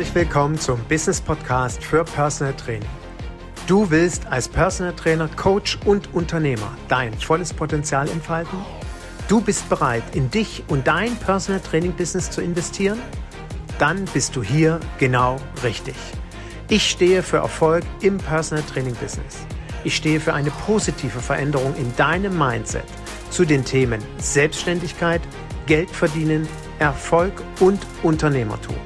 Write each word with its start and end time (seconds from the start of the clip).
Herzlich 0.00 0.14
willkommen 0.14 0.58
zum 0.58 0.80
Business 0.84 1.20
Podcast 1.20 1.84
für 1.84 2.04
Personal 2.04 2.54
Training. 2.54 2.88
Du 3.66 3.90
willst 3.90 4.26
als 4.28 4.48
Personal 4.48 4.94
Trainer, 4.94 5.28
Coach 5.36 5.78
und 5.84 6.14
Unternehmer 6.14 6.74
dein 6.88 7.12
volles 7.12 7.52
Potenzial 7.52 8.08
entfalten? 8.08 8.58
Du 9.28 9.42
bist 9.42 9.68
bereit, 9.68 10.02
in 10.14 10.30
dich 10.30 10.64
und 10.68 10.86
dein 10.86 11.14
Personal 11.16 11.60
Training 11.60 11.92
Business 11.92 12.30
zu 12.30 12.40
investieren? 12.40 12.98
Dann 13.78 14.06
bist 14.06 14.34
du 14.36 14.42
hier 14.42 14.80
genau 14.98 15.36
richtig. 15.62 15.96
Ich 16.70 16.88
stehe 16.88 17.22
für 17.22 17.36
Erfolg 17.36 17.84
im 18.00 18.16
Personal 18.16 18.64
Training 18.64 18.94
Business. 18.94 19.44
Ich 19.84 19.96
stehe 19.96 20.18
für 20.18 20.32
eine 20.32 20.50
positive 20.50 21.20
Veränderung 21.20 21.76
in 21.76 21.94
deinem 21.96 22.38
Mindset 22.38 22.86
zu 23.28 23.44
den 23.44 23.66
Themen 23.66 24.02
Selbstständigkeit, 24.16 25.20
Geld 25.66 25.90
verdienen, 25.90 26.48
Erfolg 26.78 27.34
und 27.60 27.80
Unternehmertum. 28.02 28.76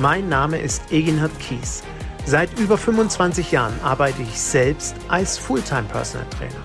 Mein 0.00 0.30
Name 0.30 0.58
ist 0.58 0.90
Eginhard 0.90 1.38
Kies. 1.40 1.82
Seit 2.24 2.58
über 2.58 2.78
25 2.78 3.52
Jahren 3.52 3.78
arbeite 3.82 4.22
ich 4.22 4.40
selbst 4.40 4.94
als 5.08 5.36
Fulltime 5.36 5.82
Personal 5.82 6.26
Trainer. 6.30 6.62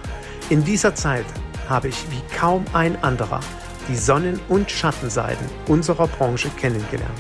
In 0.50 0.64
dieser 0.64 0.96
Zeit 0.96 1.26
habe 1.68 1.90
ich 1.90 1.98
wie 2.12 2.22
kaum 2.34 2.64
ein 2.72 2.96
anderer 3.04 3.42
die 3.90 3.98
Sonnen- 3.98 4.40
und 4.48 4.72
Schattenseiten 4.72 5.46
unserer 5.68 6.08
Branche 6.08 6.50
kennengelernt. 6.52 7.12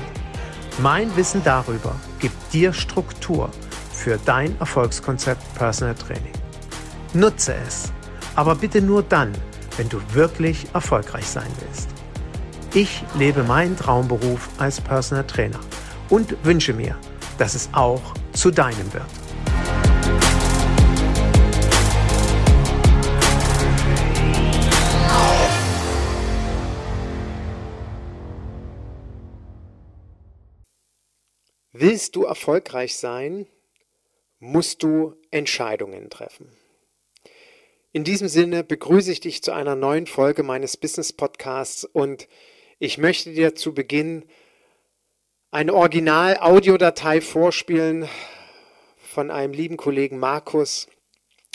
Mein 0.77 1.13
Wissen 1.17 1.43
darüber 1.43 1.93
gibt 2.19 2.53
dir 2.53 2.71
Struktur 2.71 3.49
für 3.91 4.17
dein 4.23 4.57
Erfolgskonzept 4.61 5.53
Personal 5.55 5.95
Training. 5.95 6.31
Nutze 7.13 7.55
es, 7.67 7.91
aber 8.35 8.55
bitte 8.55 8.81
nur 8.81 9.03
dann, 9.03 9.33
wenn 9.75 9.89
du 9.89 9.99
wirklich 10.13 10.65
erfolgreich 10.73 11.27
sein 11.27 11.51
willst. 11.59 11.89
Ich 12.73 13.03
lebe 13.15 13.43
meinen 13.43 13.75
Traumberuf 13.75 14.47
als 14.59 14.79
Personal 14.79 15.27
Trainer 15.27 15.59
und 16.09 16.43
wünsche 16.43 16.73
mir, 16.73 16.97
dass 17.37 17.55
es 17.55 17.69
auch 17.73 18.13
zu 18.33 18.51
deinem 18.51 18.93
wird. 18.93 19.05
Willst 31.77 32.15
du 32.15 32.23
erfolgreich 32.23 32.95
sein, 32.95 33.47
musst 34.39 34.81
du 34.81 35.15
Entscheidungen 35.29 36.09
treffen. 36.09 36.49
In 37.91 38.03
diesem 38.03 38.29
Sinne 38.29 38.63
begrüße 38.63 39.11
ich 39.11 39.19
dich 39.19 39.43
zu 39.43 39.51
einer 39.51 39.75
neuen 39.75 40.07
Folge 40.07 40.43
meines 40.43 40.77
Business 40.77 41.11
Podcasts 41.11 41.83
und 41.83 42.27
ich 42.79 42.97
möchte 42.97 43.33
dir 43.33 43.55
zu 43.55 43.73
Beginn 43.73 44.23
eine 45.51 45.73
Original-Audiodatei 45.73 47.21
vorspielen 47.21 48.07
von 48.97 49.31
einem 49.31 49.53
lieben 49.53 49.77
Kollegen 49.77 50.17
Markus, 50.17 50.87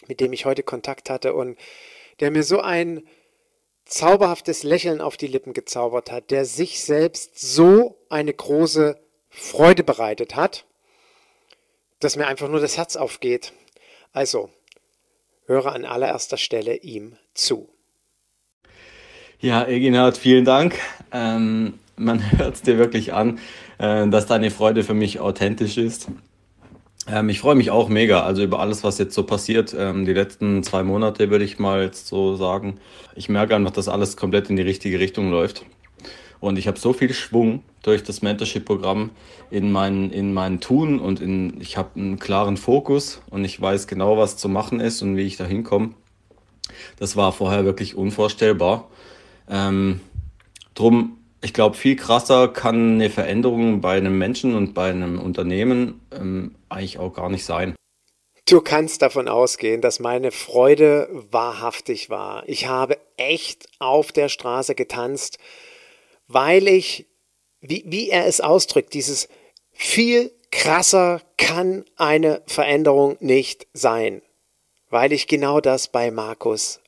mit 0.06 0.20
dem 0.20 0.32
ich 0.32 0.44
heute 0.44 0.62
Kontakt 0.62 1.10
hatte 1.10 1.34
und 1.34 1.58
der 2.20 2.30
mir 2.30 2.42
so 2.42 2.60
ein 2.60 3.02
zauberhaftes 3.84 4.62
Lächeln 4.62 5.00
auf 5.00 5.16
die 5.16 5.26
Lippen 5.26 5.52
gezaubert 5.52 6.10
hat, 6.10 6.30
der 6.30 6.44
sich 6.44 6.80
selbst 6.82 7.38
so 7.38 7.98
eine 8.08 8.32
große 8.32 8.98
Freude 9.28 9.82
bereitet 9.82 10.36
hat, 10.36 10.64
dass 11.98 12.16
mir 12.16 12.26
einfach 12.26 12.48
nur 12.48 12.60
das 12.60 12.76
Herz 12.76 12.96
aufgeht. 12.96 13.52
Also, 14.12 14.50
höre 15.46 15.72
an 15.72 15.84
allererster 15.84 16.36
Stelle 16.36 16.76
ihm 16.76 17.16
zu. 17.34 17.68
Ja, 19.40 19.66
Eginhard, 19.66 20.16
vielen 20.18 20.44
Dank. 20.44 20.78
Ähm, 21.12 21.78
man 22.00 22.20
hört 22.38 22.54
es 22.54 22.62
dir 22.62 22.78
wirklich 22.78 23.12
an, 23.12 23.38
äh, 23.78 24.08
dass 24.08 24.26
deine 24.26 24.50
Freude 24.50 24.82
für 24.82 24.94
mich 24.94 25.20
authentisch 25.20 25.76
ist. 25.76 26.08
Ähm, 27.06 27.28
ich 27.28 27.40
freue 27.40 27.54
mich 27.54 27.70
auch 27.70 27.88
mega, 27.88 28.22
also 28.22 28.42
über 28.42 28.60
alles, 28.60 28.84
was 28.84 28.98
jetzt 28.98 29.14
so 29.14 29.24
passiert. 29.24 29.74
Ähm, 29.78 30.04
die 30.04 30.12
letzten 30.12 30.62
zwei 30.62 30.82
Monate 30.82 31.30
würde 31.30 31.44
ich 31.44 31.58
mal 31.58 31.82
jetzt 31.82 32.08
so 32.08 32.36
sagen. 32.36 32.78
Ich 33.14 33.28
merke 33.28 33.54
einfach, 33.54 33.72
dass 33.72 33.88
alles 33.88 34.16
komplett 34.16 34.50
in 34.50 34.56
die 34.56 34.62
richtige 34.62 34.98
Richtung 34.98 35.30
läuft. 35.30 35.64
Und 36.40 36.58
ich 36.58 36.66
habe 36.66 36.78
so 36.78 36.94
viel 36.94 37.12
Schwung 37.12 37.62
durch 37.82 38.02
das 38.02 38.22
Mentorship-Programm 38.22 39.10
in 39.50 39.72
mein, 39.72 40.10
in 40.10 40.32
mein 40.32 40.60
Tun 40.60 40.98
und 40.98 41.20
in, 41.20 41.60
ich 41.60 41.76
habe 41.76 41.90
einen 41.96 42.18
klaren 42.18 42.56
Fokus 42.56 43.20
und 43.28 43.44
ich 43.44 43.60
weiß 43.60 43.86
genau, 43.86 44.16
was 44.16 44.38
zu 44.38 44.48
machen 44.48 44.80
ist 44.80 45.02
und 45.02 45.16
wie 45.16 45.26
ich 45.26 45.36
da 45.36 45.44
hinkomme. 45.44 45.90
Das 46.98 47.16
war 47.16 47.32
vorher 47.32 47.64
wirklich 47.64 47.94
unvorstellbar. 47.94 48.88
Ähm, 49.50 50.00
drum 50.74 51.18
ich 51.42 51.54
glaube, 51.54 51.76
viel 51.76 51.96
krasser 51.96 52.48
kann 52.48 52.94
eine 52.94 53.10
Veränderung 53.10 53.80
bei 53.80 53.96
einem 53.96 54.18
Menschen 54.18 54.54
und 54.54 54.74
bei 54.74 54.90
einem 54.90 55.18
Unternehmen 55.18 56.00
ähm, 56.12 56.56
eigentlich 56.68 56.98
auch 56.98 57.14
gar 57.14 57.30
nicht 57.30 57.44
sein. 57.44 57.74
Du 58.46 58.60
kannst 58.60 59.02
davon 59.02 59.28
ausgehen, 59.28 59.80
dass 59.80 60.00
meine 60.00 60.32
Freude 60.32 61.08
wahrhaftig 61.30 62.10
war. 62.10 62.42
Ich 62.48 62.66
habe 62.66 62.98
echt 63.16 63.68
auf 63.78 64.12
der 64.12 64.28
Straße 64.28 64.74
getanzt, 64.74 65.38
weil 66.26 66.66
ich, 66.66 67.06
wie, 67.60 67.84
wie 67.86 68.10
er 68.10 68.26
es 68.26 68.40
ausdrückt, 68.40 68.92
dieses 68.94 69.28
viel 69.72 70.32
krasser 70.50 71.22
kann 71.36 71.84
eine 71.96 72.42
Veränderung 72.46 73.16
nicht 73.20 73.68
sein, 73.72 74.20
weil 74.88 75.12
ich 75.12 75.26
genau 75.26 75.60
das 75.60 75.88
bei 75.88 76.10
Markus 76.10 76.80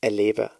erlebe. 0.00 0.50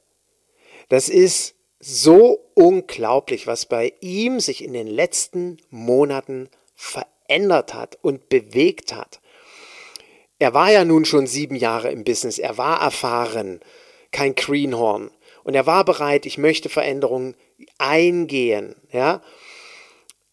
Das 0.89 1.09
ist 1.09 1.56
so 1.89 2.41
unglaublich, 2.55 3.47
was 3.47 3.67
bei 3.67 3.93
ihm 4.01 4.41
sich 4.41 4.65
in 4.65 4.73
den 4.73 4.89
letzten 4.89 5.59
Monaten 5.71 6.49
verändert 6.75 7.75
hat 7.75 7.97
und 8.03 8.29
bewegt 8.29 8.93
hat. 8.93 9.21
Er 10.41 10.53
war 10.53 10.73
ja 10.73 10.85
nun 10.85 11.05
schon 11.05 11.29
sieben 11.29 11.55
Jahre 11.55 11.93
im 11.93 12.03
Business, 12.03 12.41
er 12.41 12.59
war 12.59 12.81
erfahren, 12.81 13.61
kein 14.11 14.35
Greenhorn. 14.35 15.13
Und 15.45 15.55
er 15.55 15.67
war 15.67 15.85
bereit, 15.85 16.27
ich 16.27 16.39
möchte 16.39 16.69
Veränderungen 16.69 17.37
eingehen. 17.79 18.75
Ja? 18.91 19.23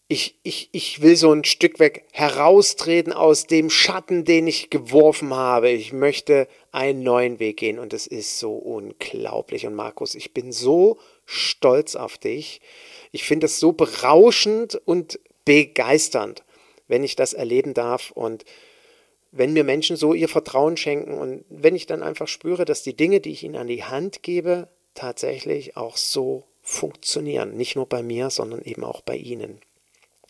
Ich, 0.08 0.40
ich, 0.42 0.70
ich 0.72 1.02
will 1.02 1.14
so 1.14 1.32
ein 1.32 1.44
Stück 1.44 1.78
weg 1.78 2.04
heraustreten 2.10 3.12
aus 3.12 3.46
dem 3.46 3.70
Schatten, 3.70 4.24
den 4.24 4.48
ich 4.48 4.70
geworfen 4.70 5.32
habe. 5.32 5.70
Ich 5.70 5.92
möchte 5.92 6.48
einen 6.72 7.04
neuen 7.04 7.38
Weg 7.38 7.58
gehen 7.58 7.78
und 7.78 7.92
es 7.92 8.08
ist 8.08 8.40
so 8.40 8.54
unglaublich. 8.54 9.66
Und 9.66 9.74
Markus, 9.74 10.16
ich 10.16 10.34
bin 10.34 10.50
so 10.50 10.98
stolz 11.26 11.96
auf 11.96 12.18
dich. 12.18 12.60
Ich 13.12 13.24
finde 13.24 13.46
es 13.46 13.60
so 13.60 13.72
berauschend 13.72 14.80
und 14.84 15.18
begeisternd, 15.44 16.42
wenn 16.88 17.04
ich 17.04 17.16
das 17.16 17.32
erleben 17.32 17.74
darf 17.74 18.10
und 18.10 18.44
wenn 19.30 19.52
mir 19.52 19.64
Menschen 19.64 19.96
so 19.96 20.14
ihr 20.14 20.28
Vertrauen 20.28 20.76
schenken 20.76 21.14
und 21.14 21.44
wenn 21.48 21.74
ich 21.74 21.86
dann 21.86 22.02
einfach 22.02 22.28
spüre, 22.28 22.64
dass 22.64 22.82
die 22.82 22.96
Dinge, 22.96 23.20
die 23.20 23.32
ich 23.32 23.42
ihnen 23.42 23.56
an 23.56 23.66
die 23.66 23.84
Hand 23.84 24.22
gebe, 24.22 24.68
tatsächlich 24.94 25.76
auch 25.76 25.96
so 25.96 26.44
funktionieren. 26.62 27.56
Nicht 27.56 27.74
nur 27.76 27.86
bei 27.86 28.02
mir, 28.02 28.30
sondern 28.30 28.62
eben 28.62 28.84
auch 28.84 29.02
bei 29.02 29.16
ihnen. 29.16 29.60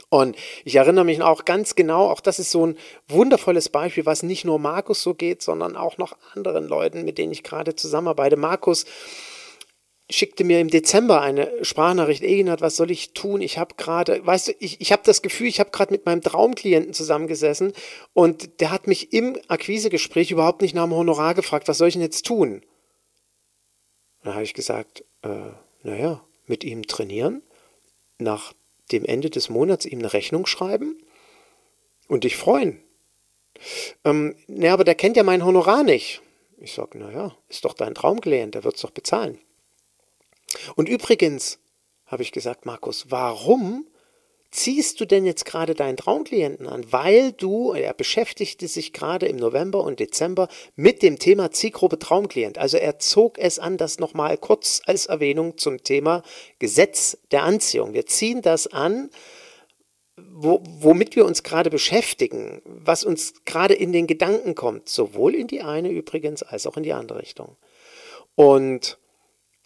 Und 0.08 0.36
ich 0.64 0.76
erinnere 0.76 1.04
mich 1.04 1.20
auch 1.22 1.44
ganz 1.44 1.74
genau, 1.74 2.08
auch 2.10 2.20
das 2.20 2.38
ist 2.38 2.50
so 2.50 2.66
ein 2.66 2.78
wundervolles 3.08 3.68
Beispiel, 3.68 4.06
was 4.06 4.22
nicht 4.22 4.44
nur 4.44 4.58
Markus 4.58 5.02
so 5.02 5.14
geht, 5.14 5.42
sondern 5.42 5.76
auch 5.76 5.98
noch 5.98 6.16
anderen 6.34 6.66
Leuten, 6.66 7.04
mit 7.04 7.18
denen 7.18 7.32
ich 7.32 7.42
gerade 7.42 7.74
zusammenarbeite. 7.74 8.36
Markus 8.36 8.84
schickte 10.14 10.44
mir 10.44 10.60
im 10.60 10.68
Dezember 10.68 11.20
eine 11.20 11.64
Sprachnachricht, 11.64 12.22
Eginhard, 12.22 12.60
was 12.60 12.76
soll 12.76 12.90
ich 12.90 13.14
tun? 13.14 13.40
Ich 13.40 13.58
habe 13.58 13.74
gerade, 13.76 14.24
weißt 14.24 14.48
du, 14.48 14.52
ich, 14.60 14.80
ich 14.80 14.92
habe 14.92 15.02
das 15.04 15.22
Gefühl, 15.22 15.48
ich 15.48 15.60
habe 15.60 15.70
gerade 15.70 15.92
mit 15.92 16.06
meinem 16.06 16.22
Traumklienten 16.22 16.94
zusammengesessen 16.94 17.72
und 18.12 18.60
der 18.60 18.70
hat 18.70 18.86
mich 18.86 19.12
im 19.12 19.38
Akquisegespräch 19.48 20.30
überhaupt 20.30 20.62
nicht 20.62 20.74
nach 20.74 20.84
dem 20.84 20.94
Honorar 20.94 21.34
gefragt, 21.34 21.68
was 21.68 21.78
soll 21.78 21.88
ich 21.88 21.94
denn 21.94 22.02
jetzt 22.02 22.26
tun? 22.26 22.62
Dann 24.22 24.34
habe 24.34 24.44
ich 24.44 24.54
gesagt, 24.54 25.04
äh, 25.22 25.50
naja, 25.82 26.24
mit 26.46 26.62
ihm 26.64 26.86
trainieren, 26.86 27.42
nach 28.18 28.52
dem 28.92 29.04
Ende 29.04 29.30
des 29.30 29.48
Monats 29.48 29.84
ihm 29.84 29.98
eine 29.98 30.12
Rechnung 30.12 30.46
schreiben 30.46 30.96
und 32.06 32.24
dich 32.24 32.36
freuen. 32.36 32.82
Ähm, 34.04 34.36
naja, 34.46 34.74
aber 34.74 34.84
der 34.84 34.94
kennt 34.94 35.16
ja 35.16 35.22
mein 35.22 35.44
Honorar 35.44 35.82
nicht. 35.82 36.22
Ich 36.58 36.72
sage, 36.72 36.98
naja, 36.98 37.36
ist 37.48 37.64
doch 37.64 37.74
dein 37.74 37.94
Traumklient, 37.94 38.54
der 38.54 38.64
wird 38.64 38.76
es 38.76 38.82
doch 38.82 38.90
bezahlen. 38.90 39.38
Und 40.76 40.88
übrigens, 40.88 41.58
habe 42.06 42.22
ich 42.22 42.32
gesagt, 42.32 42.66
Markus, 42.66 43.06
warum 43.08 43.86
ziehst 44.50 45.00
du 45.00 45.04
denn 45.04 45.24
jetzt 45.24 45.44
gerade 45.44 45.74
deinen 45.74 45.96
Traumklienten 45.96 46.68
an? 46.68 46.92
Weil 46.92 47.32
du, 47.32 47.72
er 47.72 47.92
beschäftigte 47.92 48.68
sich 48.68 48.92
gerade 48.92 49.26
im 49.26 49.36
November 49.36 49.82
und 49.82 50.00
Dezember 50.00 50.48
mit 50.76 51.02
dem 51.02 51.18
Thema 51.18 51.50
Zielgruppe 51.50 51.98
Traumklient. 51.98 52.58
Also 52.58 52.76
er 52.76 52.98
zog 52.98 53.38
es 53.38 53.58
an, 53.58 53.76
das 53.76 53.98
nochmal 53.98 54.38
kurz 54.38 54.80
als 54.86 55.06
Erwähnung 55.06 55.58
zum 55.58 55.82
Thema 55.82 56.22
Gesetz 56.58 57.18
der 57.32 57.42
Anziehung. 57.42 57.94
Wir 57.94 58.06
ziehen 58.06 58.42
das 58.42 58.68
an, 58.68 59.10
wo, 60.16 60.62
womit 60.64 61.16
wir 61.16 61.24
uns 61.24 61.42
gerade 61.42 61.70
beschäftigen, 61.70 62.62
was 62.64 63.02
uns 63.02 63.44
gerade 63.44 63.74
in 63.74 63.92
den 63.92 64.06
Gedanken 64.06 64.54
kommt, 64.54 64.88
sowohl 64.88 65.34
in 65.34 65.48
die 65.48 65.62
eine 65.62 65.90
übrigens 65.90 66.42
als 66.42 66.66
auch 66.66 66.76
in 66.76 66.84
die 66.84 66.92
andere 66.92 67.20
Richtung. 67.20 67.56
Und 68.36 68.98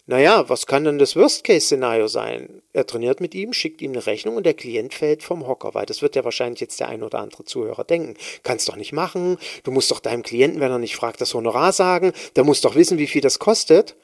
Naja, 0.09 0.49
was 0.49 0.65
kann 0.65 0.85
denn 0.85 0.99
das 0.99 1.17
Worst-Case-Szenario 1.17 2.09
sein? 2.09 2.63
Er 2.73 2.87
trainiert 2.87 3.21
mit 3.21 3.35
ihm, 3.35 3.53
schickt 3.53 3.83
ihm 3.83 3.93
eine 3.93 4.07
Rechnung 4.07 4.37
und 4.37 4.47
der 4.47 4.55
Klient 4.55 4.95
fällt 4.95 5.23
vom 5.23 5.47
Hocker, 5.47 5.75
weil 5.75 5.85
das 5.85 6.01
wird 6.01 6.17
ja 6.17 6.25
wahrscheinlich 6.25 6.61
jetzt 6.61 6.81
der 6.81 6.89
ein 6.89 7.03
oder 7.03 7.19
andere 7.19 7.45
Zuhörer 7.45 7.85
denken. 7.85 8.15
Kannst 8.43 8.71
doch 8.71 8.77
nicht 8.77 8.95
machen, 8.95 9.37
du 9.65 9.71
musst 9.71 9.91
doch 9.91 10.01
deinem 10.01 10.23
Klienten, 10.23 10.61
wenn 10.61 10.71
er 10.71 10.79
nicht 10.79 10.97
fragt, 10.97 11.21
das 11.21 11.35
Honorar 11.35 11.75
sagen, 11.75 12.15
der 12.37 12.45
muss 12.45 12.63
doch 12.63 12.75
wissen, 12.75 12.97
wie 12.97 13.07
viel 13.07 13.21
das 13.21 13.39
kostet. 13.39 13.97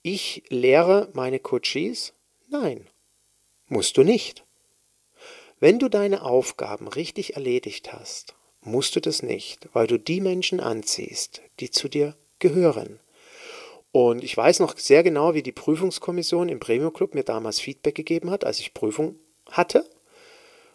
Ich 0.00 0.42
lehre 0.48 1.10
meine 1.12 1.38
Coaches, 1.38 2.14
nein, 2.48 2.86
musst 3.66 3.98
du 3.98 4.04
nicht. 4.04 4.42
Wenn 5.60 5.78
du 5.78 5.90
deine 5.90 6.22
Aufgaben 6.22 6.88
richtig 6.88 7.34
erledigt 7.34 7.92
hast, 7.92 8.36
musst 8.62 8.96
du 8.96 9.00
das 9.00 9.22
nicht, 9.22 9.68
weil 9.74 9.86
du 9.86 9.98
die 9.98 10.22
Menschen 10.22 10.60
anziehst, 10.60 11.42
die 11.60 11.70
zu 11.70 11.88
dir 11.90 12.16
gehören. 12.38 13.00
Und 13.98 14.22
ich 14.22 14.36
weiß 14.36 14.60
noch 14.60 14.78
sehr 14.78 15.02
genau, 15.02 15.34
wie 15.34 15.42
die 15.42 15.50
Prüfungskommission 15.50 16.48
im 16.48 16.60
Premium 16.60 16.92
Club 16.92 17.16
mir 17.16 17.24
damals 17.24 17.58
Feedback 17.58 17.96
gegeben 17.96 18.30
hat, 18.30 18.44
als 18.44 18.60
ich 18.60 18.72
Prüfung 18.72 19.16
hatte. 19.50 19.84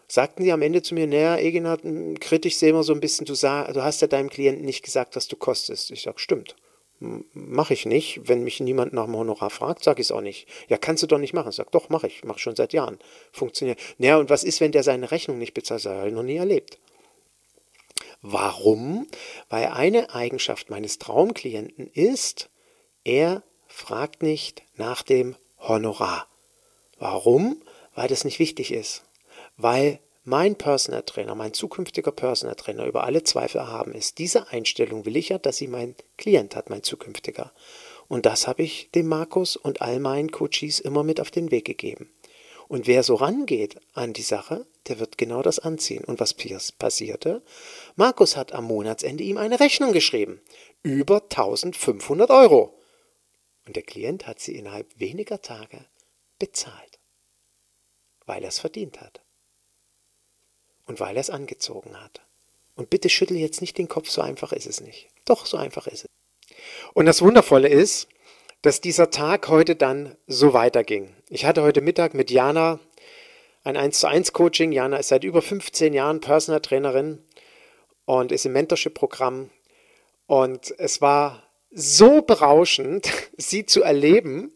Sagten 0.08 0.44
die 0.44 0.52
am 0.52 0.60
Ende 0.60 0.82
zu 0.82 0.94
mir, 0.94 1.06
naja, 1.06 1.38
Eginhard, 1.38 1.80
kritisch 2.20 2.56
sehen 2.56 2.76
wir 2.76 2.82
so 2.82 2.92
ein 2.92 3.00
bisschen, 3.00 3.24
du, 3.24 3.32
sah, 3.32 3.72
du 3.72 3.82
hast 3.82 4.02
ja 4.02 4.08
deinem 4.08 4.28
Klienten 4.28 4.66
nicht 4.66 4.82
gesagt, 4.82 5.16
was 5.16 5.26
du 5.26 5.36
kostest. 5.36 5.90
Ich 5.90 6.02
sage, 6.02 6.18
stimmt. 6.18 6.54
Mache 7.00 7.72
ich 7.72 7.86
nicht. 7.86 8.20
Wenn 8.24 8.44
mich 8.44 8.60
niemand 8.60 8.92
nach 8.92 9.06
dem 9.06 9.16
Honorar 9.16 9.48
fragt, 9.48 9.84
sage 9.84 10.02
ich 10.02 10.08
es 10.08 10.12
auch 10.12 10.20
nicht. 10.20 10.46
Ja, 10.68 10.76
kannst 10.76 11.02
du 11.02 11.06
doch 11.06 11.16
nicht 11.16 11.32
machen. 11.32 11.48
Ich 11.48 11.56
sage, 11.56 11.70
doch, 11.72 11.88
mache 11.88 12.08
ich. 12.08 12.24
Mache 12.24 12.40
schon 12.40 12.56
seit 12.56 12.74
Jahren. 12.74 12.98
Funktioniert. 13.32 13.80
Naja, 13.96 14.18
und 14.18 14.28
was 14.28 14.44
ist, 14.44 14.60
wenn 14.60 14.72
der 14.72 14.82
seine 14.82 15.10
Rechnung 15.10 15.38
nicht 15.38 15.54
bezahlt? 15.54 15.82
Das 15.82 15.90
habe 15.90 16.08
ich 16.08 16.14
noch 16.14 16.22
nie 16.22 16.36
erlebt. 16.36 16.78
Warum? 18.20 19.06
Weil 19.48 19.68
eine 19.68 20.14
Eigenschaft 20.14 20.68
meines 20.68 20.98
Traumklienten 20.98 21.86
ist, 21.94 22.50
er 23.04 23.42
fragt 23.66 24.22
nicht 24.22 24.62
nach 24.76 25.02
dem 25.02 25.36
Honorar. 25.58 26.26
Warum? 26.98 27.62
Weil 27.94 28.08
das 28.08 28.24
nicht 28.24 28.38
wichtig 28.38 28.72
ist. 28.72 29.04
Weil 29.56 30.00
mein 30.24 30.56
Personal 30.56 31.02
Trainer, 31.02 31.34
mein 31.34 31.52
zukünftiger 31.52 32.10
Personal 32.10 32.56
Trainer 32.56 32.86
über 32.86 33.04
alle 33.04 33.24
Zweifel 33.24 33.58
erhaben 33.58 33.92
ist. 33.92 34.18
Diese 34.18 34.48
Einstellung 34.48 35.04
will 35.04 35.16
ich 35.16 35.28
ja, 35.28 35.38
dass 35.38 35.58
sie 35.58 35.68
mein 35.68 35.94
Klient 36.16 36.56
hat, 36.56 36.70
mein 36.70 36.82
zukünftiger. 36.82 37.52
Und 38.08 38.24
das 38.26 38.46
habe 38.46 38.62
ich 38.62 38.90
dem 38.94 39.06
Markus 39.06 39.56
und 39.56 39.82
all 39.82 40.00
meinen 40.00 40.30
Coaches 40.30 40.80
immer 40.80 41.02
mit 41.02 41.20
auf 41.20 41.30
den 41.30 41.50
Weg 41.50 41.66
gegeben. 41.66 42.10
Und 42.68 42.86
wer 42.86 43.02
so 43.02 43.16
rangeht 43.16 43.76
an 43.92 44.14
die 44.14 44.22
Sache, 44.22 44.66
der 44.88 44.98
wird 44.98 45.18
genau 45.18 45.42
das 45.42 45.58
anziehen. 45.58 46.04
Und 46.04 46.20
was 46.20 46.34
passierte? 46.78 47.42
Markus 47.96 48.36
hat 48.36 48.52
am 48.52 48.64
Monatsende 48.64 49.22
ihm 49.22 49.36
eine 49.36 49.60
Rechnung 49.60 49.92
geschrieben. 49.92 50.40
Über 50.82 51.22
1500 51.22 52.30
Euro. 52.30 52.74
Und 53.66 53.76
der 53.76 53.82
Klient 53.82 54.26
hat 54.26 54.40
sie 54.40 54.56
innerhalb 54.56 54.98
weniger 54.98 55.40
Tage 55.40 55.86
bezahlt, 56.38 56.98
weil 58.26 58.42
er 58.42 58.48
es 58.48 58.58
verdient 58.58 59.00
hat 59.00 59.22
und 60.86 61.00
weil 61.00 61.16
er 61.16 61.20
es 61.20 61.30
angezogen 61.30 62.00
hat. 62.00 62.20
Und 62.76 62.90
bitte 62.90 63.08
schüttel 63.08 63.36
jetzt 63.36 63.60
nicht 63.60 63.78
den 63.78 63.88
Kopf, 63.88 64.08
so 64.08 64.20
einfach 64.20 64.52
ist 64.52 64.66
es 64.66 64.80
nicht. 64.80 65.08
Doch, 65.24 65.46
so 65.46 65.56
einfach 65.56 65.86
ist 65.86 66.04
es. 66.04 66.10
Und 66.92 67.06
das 67.06 67.22
Wundervolle 67.22 67.68
ist, 67.68 68.08
dass 68.62 68.80
dieser 68.80 69.10
Tag 69.10 69.48
heute 69.48 69.76
dann 69.76 70.16
so 70.26 70.52
weiterging. 70.52 71.14
Ich 71.28 71.44
hatte 71.44 71.62
heute 71.62 71.80
Mittag 71.80 72.14
mit 72.14 72.30
Jana 72.30 72.80
ein 73.62 73.76
1 73.76 74.00
zu 74.00 74.08
1 74.08 74.32
Coaching. 74.32 74.72
Jana 74.72 74.98
ist 74.98 75.08
seit 75.08 75.24
über 75.24 75.42
15 75.42 75.92
Jahren 75.94 76.20
Personal 76.20 76.60
Trainerin 76.60 77.22
und 78.04 78.32
ist 78.32 78.46
im 78.46 78.52
Mentorship-Programm. 78.52 79.50
Und 80.26 80.74
es 80.78 81.00
war 81.00 81.43
so 81.74 82.22
berauschend, 82.22 83.10
sie 83.36 83.66
zu 83.66 83.82
erleben, 83.82 84.52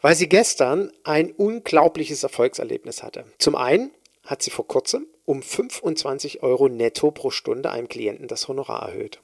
weil 0.00 0.14
sie 0.14 0.28
gestern 0.28 0.90
ein 1.04 1.30
unglaubliches 1.30 2.22
Erfolgserlebnis 2.22 3.02
hatte. 3.02 3.24
Zum 3.38 3.54
einen 3.54 3.90
hat 4.24 4.42
sie 4.42 4.50
vor 4.50 4.66
kurzem 4.66 5.06
um 5.26 5.42
25 5.42 6.42
Euro 6.42 6.68
netto 6.68 7.10
pro 7.10 7.30
Stunde 7.30 7.70
einem 7.70 7.88
Klienten 7.88 8.28
das 8.28 8.48
Honorar 8.48 8.88
erhöht. 8.88 9.20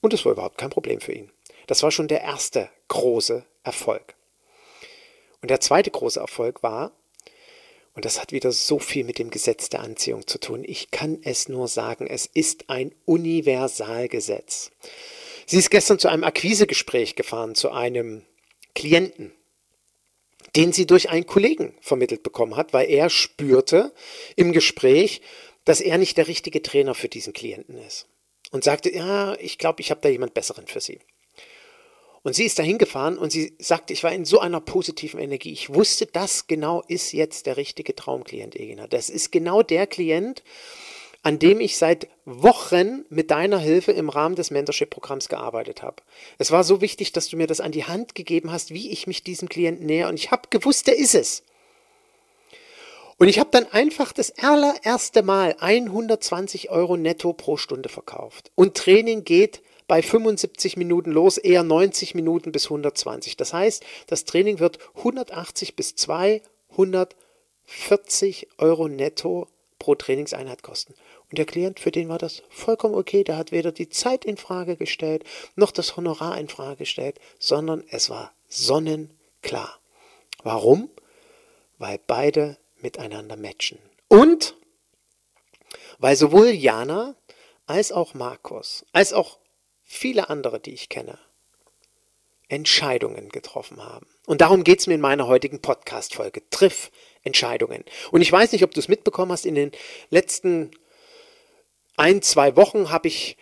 Und 0.00 0.12
das 0.12 0.24
war 0.24 0.32
überhaupt 0.32 0.58
kein 0.58 0.70
Problem 0.70 1.00
für 1.00 1.12
ihn. 1.12 1.30
Das 1.66 1.82
war 1.82 1.90
schon 1.90 2.08
der 2.08 2.22
erste 2.22 2.70
große 2.88 3.44
Erfolg. 3.64 4.14
Und 5.40 5.50
der 5.50 5.60
zweite 5.60 5.90
große 5.90 6.20
Erfolg 6.20 6.62
war, 6.62 6.92
und 7.94 8.04
das 8.04 8.20
hat 8.20 8.32
wieder 8.32 8.52
so 8.52 8.78
viel 8.78 9.04
mit 9.04 9.18
dem 9.18 9.30
Gesetz 9.30 9.68
der 9.68 9.80
Anziehung 9.80 10.26
zu 10.26 10.38
tun, 10.38 10.62
ich 10.64 10.90
kann 10.90 11.18
es 11.22 11.48
nur 11.48 11.68
sagen, 11.68 12.06
es 12.06 12.26
ist 12.26 12.70
ein 12.70 12.94
Universalgesetz. 13.04 14.70
Sie 15.46 15.58
ist 15.58 15.70
gestern 15.70 15.98
zu 15.98 16.08
einem 16.08 16.24
Akquisegespräch 16.24 17.16
gefahren, 17.16 17.54
zu 17.54 17.70
einem 17.70 18.24
Klienten, 18.74 19.32
den 20.56 20.72
sie 20.72 20.86
durch 20.86 21.10
einen 21.10 21.26
Kollegen 21.26 21.74
vermittelt 21.80 22.22
bekommen 22.22 22.56
hat, 22.56 22.72
weil 22.72 22.88
er 22.88 23.10
spürte 23.10 23.92
im 24.36 24.52
Gespräch, 24.52 25.22
dass 25.64 25.80
er 25.80 25.98
nicht 25.98 26.16
der 26.16 26.28
richtige 26.28 26.62
Trainer 26.62 26.94
für 26.94 27.08
diesen 27.08 27.32
Klienten 27.32 27.78
ist. 27.78 28.06
Und 28.50 28.64
sagte, 28.64 28.94
ja, 28.94 29.34
ich 29.38 29.56
glaube, 29.58 29.80
ich 29.80 29.90
habe 29.90 30.00
da 30.02 30.08
jemand 30.08 30.34
Besseren 30.34 30.66
für 30.66 30.80
Sie. 30.80 31.00
Und 32.22 32.34
sie 32.34 32.44
ist 32.44 32.58
dahin 32.58 32.78
gefahren 32.78 33.18
und 33.18 33.32
sie 33.32 33.56
sagte, 33.58 33.92
ich 33.92 34.04
war 34.04 34.12
in 34.12 34.24
so 34.24 34.38
einer 34.38 34.60
positiven 34.60 35.18
Energie. 35.18 35.52
Ich 35.52 35.74
wusste, 35.74 36.06
das 36.06 36.46
genau 36.46 36.82
ist 36.86 37.12
jetzt 37.12 37.46
der 37.46 37.56
richtige 37.56 37.96
Traumklient, 37.96 38.54
Egina. 38.54 38.86
Das 38.86 39.10
ist 39.10 39.32
genau 39.32 39.62
der 39.62 39.88
Klient, 39.88 40.44
an 41.22 41.38
dem 41.38 41.60
ich 41.60 41.76
seit 41.76 42.08
Wochen 42.24 43.04
mit 43.08 43.30
deiner 43.30 43.58
Hilfe 43.58 43.92
im 43.92 44.08
Rahmen 44.08 44.34
des 44.34 44.50
Mentorship-Programms 44.50 45.28
gearbeitet 45.28 45.82
habe. 45.82 46.02
Es 46.38 46.50
war 46.50 46.64
so 46.64 46.80
wichtig, 46.80 47.12
dass 47.12 47.28
du 47.28 47.36
mir 47.36 47.46
das 47.46 47.60
an 47.60 47.72
die 47.72 47.84
Hand 47.84 48.16
gegeben 48.16 48.50
hast, 48.50 48.70
wie 48.70 48.90
ich 48.90 49.06
mich 49.06 49.22
diesem 49.22 49.48
Klienten 49.48 49.86
näher. 49.86 50.08
Und 50.08 50.16
ich 50.16 50.32
habe 50.32 50.48
gewusst, 50.50 50.88
der 50.88 50.96
ist 50.96 51.14
es. 51.14 51.44
Und 53.18 53.28
ich 53.28 53.38
habe 53.38 53.50
dann 53.52 53.70
einfach 53.70 54.12
das 54.12 54.36
allererste 54.38 55.22
Mal 55.22 55.54
120 55.60 56.70
Euro 56.70 56.96
netto 56.96 57.32
pro 57.32 57.56
Stunde 57.56 57.88
verkauft. 57.88 58.50
Und 58.56 58.76
Training 58.76 59.22
geht 59.22 59.62
bei 59.86 60.02
75 60.02 60.76
Minuten 60.76 61.12
los, 61.12 61.38
eher 61.38 61.62
90 61.62 62.16
Minuten 62.16 62.50
bis 62.50 62.64
120. 62.64 63.36
Das 63.36 63.52
heißt, 63.52 63.84
das 64.08 64.24
Training 64.24 64.58
wird 64.58 64.80
180 64.96 65.76
bis 65.76 65.94
240 65.94 68.48
Euro 68.58 68.88
netto 68.88 69.46
pro 69.78 69.94
Trainingseinheit 69.94 70.62
kosten. 70.62 70.94
Und 71.32 71.38
der 71.38 71.46
Klient, 71.46 71.80
für 71.80 71.90
den 71.90 72.10
war 72.10 72.18
das 72.18 72.42
vollkommen 72.50 72.94
okay. 72.94 73.24
Der 73.24 73.38
hat 73.38 73.52
weder 73.52 73.72
die 73.72 73.88
Zeit 73.88 74.26
in 74.26 74.36
Frage 74.36 74.76
gestellt, 74.76 75.24
noch 75.56 75.70
das 75.70 75.96
Honorar 75.96 76.36
in 76.36 76.50
Frage 76.50 76.76
gestellt, 76.76 77.18
sondern 77.38 77.82
es 77.88 78.10
war 78.10 78.34
sonnenklar. 78.48 79.80
Warum? 80.42 80.90
Weil 81.78 81.98
beide 82.06 82.58
miteinander 82.82 83.36
matchen. 83.36 83.78
Und 84.08 84.56
weil 85.98 86.16
sowohl 86.16 86.48
Jana 86.48 87.14
als 87.64 87.92
auch 87.92 88.12
Markus, 88.12 88.84
als 88.92 89.14
auch 89.14 89.38
viele 89.84 90.28
andere, 90.28 90.60
die 90.60 90.74
ich 90.74 90.90
kenne, 90.90 91.18
Entscheidungen 92.48 93.30
getroffen 93.30 93.82
haben. 93.82 94.06
Und 94.26 94.42
darum 94.42 94.64
geht 94.64 94.80
es 94.80 94.86
mir 94.86 94.96
in 94.96 95.00
meiner 95.00 95.28
heutigen 95.28 95.62
Podcast-Folge. 95.62 96.42
Triff 96.50 96.90
Entscheidungen. 97.22 97.86
Und 98.10 98.20
ich 98.20 98.30
weiß 98.30 98.52
nicht, 98.52 98.64
ob 98.64 98.72
du 98.72 98.80
es 98.80 98.88
mitbekommen 98.88 99.32
hast, 99.32 99.46
in 99.46 99.54
den 99.54 99.72
letzten 100.10 100.72
ein, 101.96 102.22
zwei 102.22 102.56
Wochen 102.56 102.90
habe 102.90 103.08
ich 103.08 103.36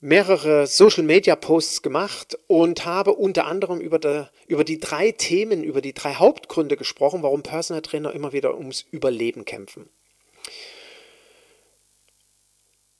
mehrere 0.00 0.66
Social-Media-Posts 0.66 1.80
gemacht 1.80 2.38
und 2.46 2.84
habe 2.84 3.14
unter 3.14 3.46
anderem 3.46 3.80
über 3.80 3.98
die, 3.98 4.26
über 4.46 4.62
die 4.62 4.78
drei 4.78 5.12
Themen, 5.12 5.64
über 5.64 5.80
die 5.80 5.94
drei 5.94 6.14
Hauptgründe 6.14 6.76
gesprochen, 6.76 7.22
warum 7.22 7.42
Personal 7.42 7.80
Trainer 7.80 8.12
immer 8.12 8.32
wieder 8.32 8.54
ums 8.56 8.84
Überleben 8.90 9.46
kämpfen. 9.46 9.88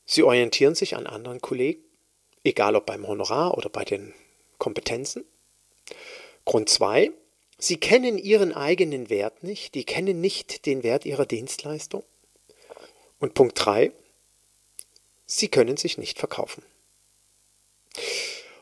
Sie 0.06 0.22
orientieren 0.22 0.74
sich 0.74 0.96
an 0.96 1.06
anderen 1.06 1.40
Kollegen, 1.40 1.82
egal 2.42 2.76
ob 2.76 2.86
beim 2.86 3.06
Honorar 3.06 3.56
oder 3.58 3.68
bei 3.68 3.84
den 3.84 4.14
Kompetenzen. 4.58 5.24
Grund 6.46 6.68
zwei: 6.70 7.10
Sie 7.58 7.76
kennen 7.76 8.16
ihren 8.16 8.54
eigenen 8.54 9.10
Wert 9.10 9.42
nicht, 9.42 9.74
die 9.74 9.84
kennen 9.84 10.20
nicht 10.20 10.64
den 10.66 10.82
Wert 10.82 11.04
ihrer 11.04 11.26
Dienstleistung. 11.26 12.02
Und 13.18 13.34
Punkt 13.34 13.62
drei: 13.62 13.92
Sie 15.26 15.48
können 15.48 15.76
sich 15.76 15.98
nicht 15.98 16.18
verkaufen. 16.18 16.62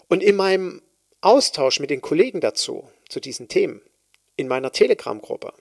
Und 0.08 0.22
in 0.22 0.36
meinem 0.36 0.82
Austausch 1.20 1.80
mit 1.80 1.90
den 1.90 2.00
Kollegen 2.00 2.40
dazu, 2.40 2.90
zu 3.08 3.20
diesen 3.20 3.48
Themen, 3.48 3.80
in 4.36 4.48
meiner 4.48 4.72
Telegram-Gruppe, 4.72 5.52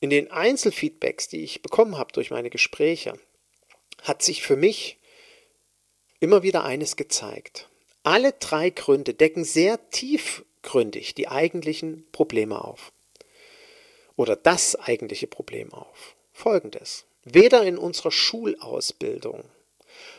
in 0.00 0.10
den 0.10 0.30
Einzelfeedbacks, 0.30 1.28
die 1.28 1.42
ich 1.44 1.62
bekommen 1.62 1.96
habe 1.96 2.12
durch 2.12 2.30
meine 2.30 2.50
Gespräche, 2.50 3.14
hat 4.02 4.22
sich 4.22 4.42
für 4.42 4.56
mich 4.56 4.98
immer 6.18 6.42
wieder 6.42 6.64
eines 6.64 6.96
gezeigt. 6.96 7.68
Alle 8.02 8.32
drei 8.32 8.70
Gründe 8.70 9.14
decken 9.14 9.44
sehr 9.44 9.90
tiefgründig 9.90 11.14
die 11.14 11.28
eigentlichen 11.28 12.06
Probleme 12.10 12.64
auf. 12.64 12.92
Oder 14.16 14.36
das 14.36 14.76
eigentliche 14.76 15.28
Problem 15.28 15.72
auf. 15.72 16.16
Folgendes. 16.32 17.04
Weder 17.24 17.62
in 17.62 17.78
unserer 17.78 18.10
Schulausbildung 18.10 19.44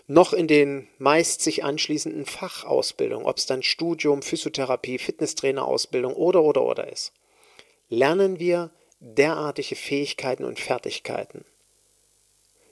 noch 0.08 0.34
in 0.34 0.48
den 0.48 0.88
meist 0.98 1.42
sich 1.42 1.64
anschließenden 1.64 2.26
Fachausbildungen, 2.26 3.26
ob 3.26 3.38
es 3.38 3.46
dann 3.46 3.64
Studium, 3.64 4.22
Physiotherapie, 4.22 4.98
Fitnesstrainerausbildung 4.98 6.14
oder 6.14 6.44
oder 6.44 6.64
oder 6.64 6.92
ist, 6.92 7.14
lernen 7.90 8.40
wir 8.40 8.72
derartige 9.00 9.76
Fähigkeiten 9.76 10.44
und 10.44 10.60
Fertigkeiten. 10.60 11.46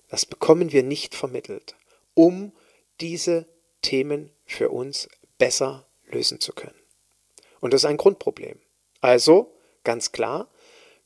Das 0.10 0.26
bekommen 0.26 0.72
wir 0.72 0.84
nicht 0.84 1.16
vermittelt, 1.16 1.76
um 2.14 2.52
diese 3.00 3.48
Themen 3.82 4.32
für 4.46 4.70
uns 4.70 5.08
besser 5.38 5.88
lösen 6.06 6.40
zu 6.40 6.54
können. 6.54 6.80
Und 7.62 7.74
das 7.74 7.82
ist 7.82 7.90
ein 7.90 7.98
Grundproblem. 7.98 8.60
Also, 9.00 9.56
ganz 9.84 10.12
klar, 10.12 10.50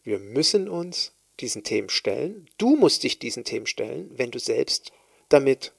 wir 0.04 0.20
müssen 0.20 0.70
uns 0.70 1.14
diesen 1.40 1.64
Themen 1.64 1.90
stellen. 1.90 2.50
Du 2.58 2.76
musst 2.76 3.04
dich 3.04 3.20
diesen 3.20 3.44
Themen 3.44 3.68
stellen, 3.68 4.10
wenn 4.16 4.32
du 4.32 4.40
selbst 4.40 4.92
damit 5.30 5.74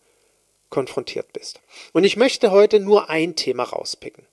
konfrontiert 0.70 1.32
bist. 1.32 1.60
Und 1.92 2.04
ich 2.04 2.16
möchte 2.16 2.50
heute 2.50 2.80
nur 2.80 3.08
ein 3.08 3.36
Thema 3.36 3.64
rauspicken. 3.64 4.26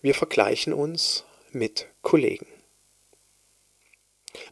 Wir 0.00 0.14
vergleichen 0.14 0.72
uns 0.72 1.24
mit 1.50 1.88
Kollegen. 2.02 2.46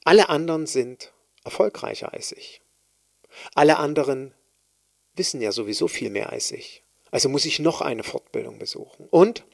Alle 0.04 0.28
anderen 0.28 0.66
sind 0.66 1.12
erfolgreicher 1.44 2.12
als 2.12 2.32
ich. 2.32 2.60
Alle 3.54 3.78
anderen 3.78 4.34
wissen 5.14 5.40
ja 5.40 5.52
sowieso 5.52 5.88
viel 5.88 6.10
mehr 6.10 6.30
als 6.30 6.50
ich. 6.50 6.82
Also 7.10 7.28
muss 7.28 7.44
ich 7.44 7.58
noch 7.58 7.80
eine 7.80 8.02
Fortbildung 8.02 8.58
besuchen. 8.58 9.06
Und 9.10 9.44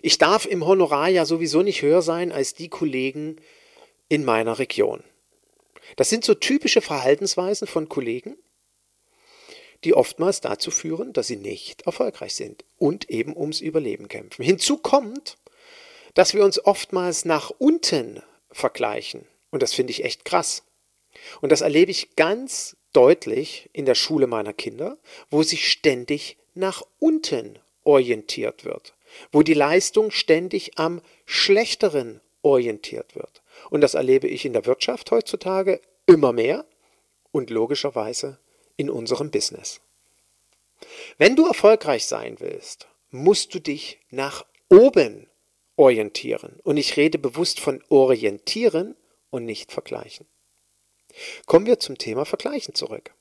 ich 0.00 0.18
darf 0.18 0.46
im 0.46 0.66
Honorar 0.66 1.08
ja 1.08 1.24
sowieso 1.24 1.62
nicht 1.62 1.82
höher 1.82 2.02
sein 2.02 2.32
als 2.32 2.54
die 2.54 2.68
Kollegen 2.68 3.36
in 4.08 4.24
meiner 4.24 4.58
Region. 4.58 5.02
Das 5.96 6.08
sind 6.08 6.24
so 6.24 6.34
typische 6.34 6.80
Verhaltensweisen 6.80 7.66
von 7.66 7.88
Kollegen, 7.88 8.36
die 9.84 9.94
oftmals 9.94 10.40
dazu 10.40 10.70
führen, 10.70 11.12
dass 11.12 11.26
sie 11.26 11.36
nicht 11.36 11.82
erfolgreich 11.82 12.34
sind 12.34 12.64
und 12.78 13.10
eben 13.10 13.36
ums 13.36 13.60
Überleben 13.60 14.08
kämpfen. 14.08 14.42
Hinzu 14.44 14.78
kommt, 14.78 15.38
dass 16.14 16.34
wir 16.34 16.44
uns 16.44 16.64
oftmals 16.64 17.24
nach 17.24 17.50
unten 17.50 18.22
vergleichen. 18.50 19.26
Und 19.50 19.62
das 19.62 19.72
finde 19.72 19.92
ich 19.92 20.04
echt 20.04 20.24
krass. 20.24 20.62
Und 21.40 21.52
das 21.52 21.60
erlebe 21.60 21.90
ich 21.90 22.16
ganz 22.16 22.76
deutlich 22.92 23.70
in 23.72 23.86
der 23.86 23.94
Schule 23.94 24.26
meiner 24.26 24.52
Kinder, 24.52 24.98
wo 25.30 25.42
sich 25.42 25.70
ständig 25.70 26.36
nach 26.54 26.82
unten 26.98 27.58
orientiert 27.84 28.64
wird, 28.64 28.94
wo 29.30 29.42
die 29.42 29.54
Leistung 29.54 30.10
ständig 30.10 30.78
am 30.78 31.00
schlechteren 31.24 32.20
orientiert 32.42 33.14
wird. 33.14 33.42
Und 33.70 33.80
das 33.80 33.94
erlebe 33.94 34.28
ich 34.28 34.44
in 34.44 34.52
der 34.52 34.66
Wirtschaft 34.66 35.10
heutzutage 35.10 35.80
immer 36.06 36.32
mehr 36.32 36.64
und 37.30 37.50
logischerweise 37.50 38.38
in 38.76 38.90
unserem 38.90 39.30
Business. 39.30 39.80
Wenn 41.18 41.36
du 41.36 41.46
erfolgreich 41.46 42.06
sein 42.06 42.36
willst, 42.40 42.88
musst 43.10 43.54
du 43.54 43.60
dich 43.60 44.00
nach 44.10 44.44
oben 44.68 45.28
orientieren. 45.76 46.58
Und 46.62 46.76
ich 46.76 46.96
rede 46.96 47.18
bewusst 47.18 47.60
von 47.60 47.82
orientieren 47.88 48.96
und 49.30 49.44
nicht 49.44 49.72
vergleichen. 49.72 50.26
Kommen 51.46 51.66
wir 51.66 51.78
zum 51.78 51.98
Thema 51.98 52.24
Vergleichen 52.24 52.74
zurück. 52.74 53.12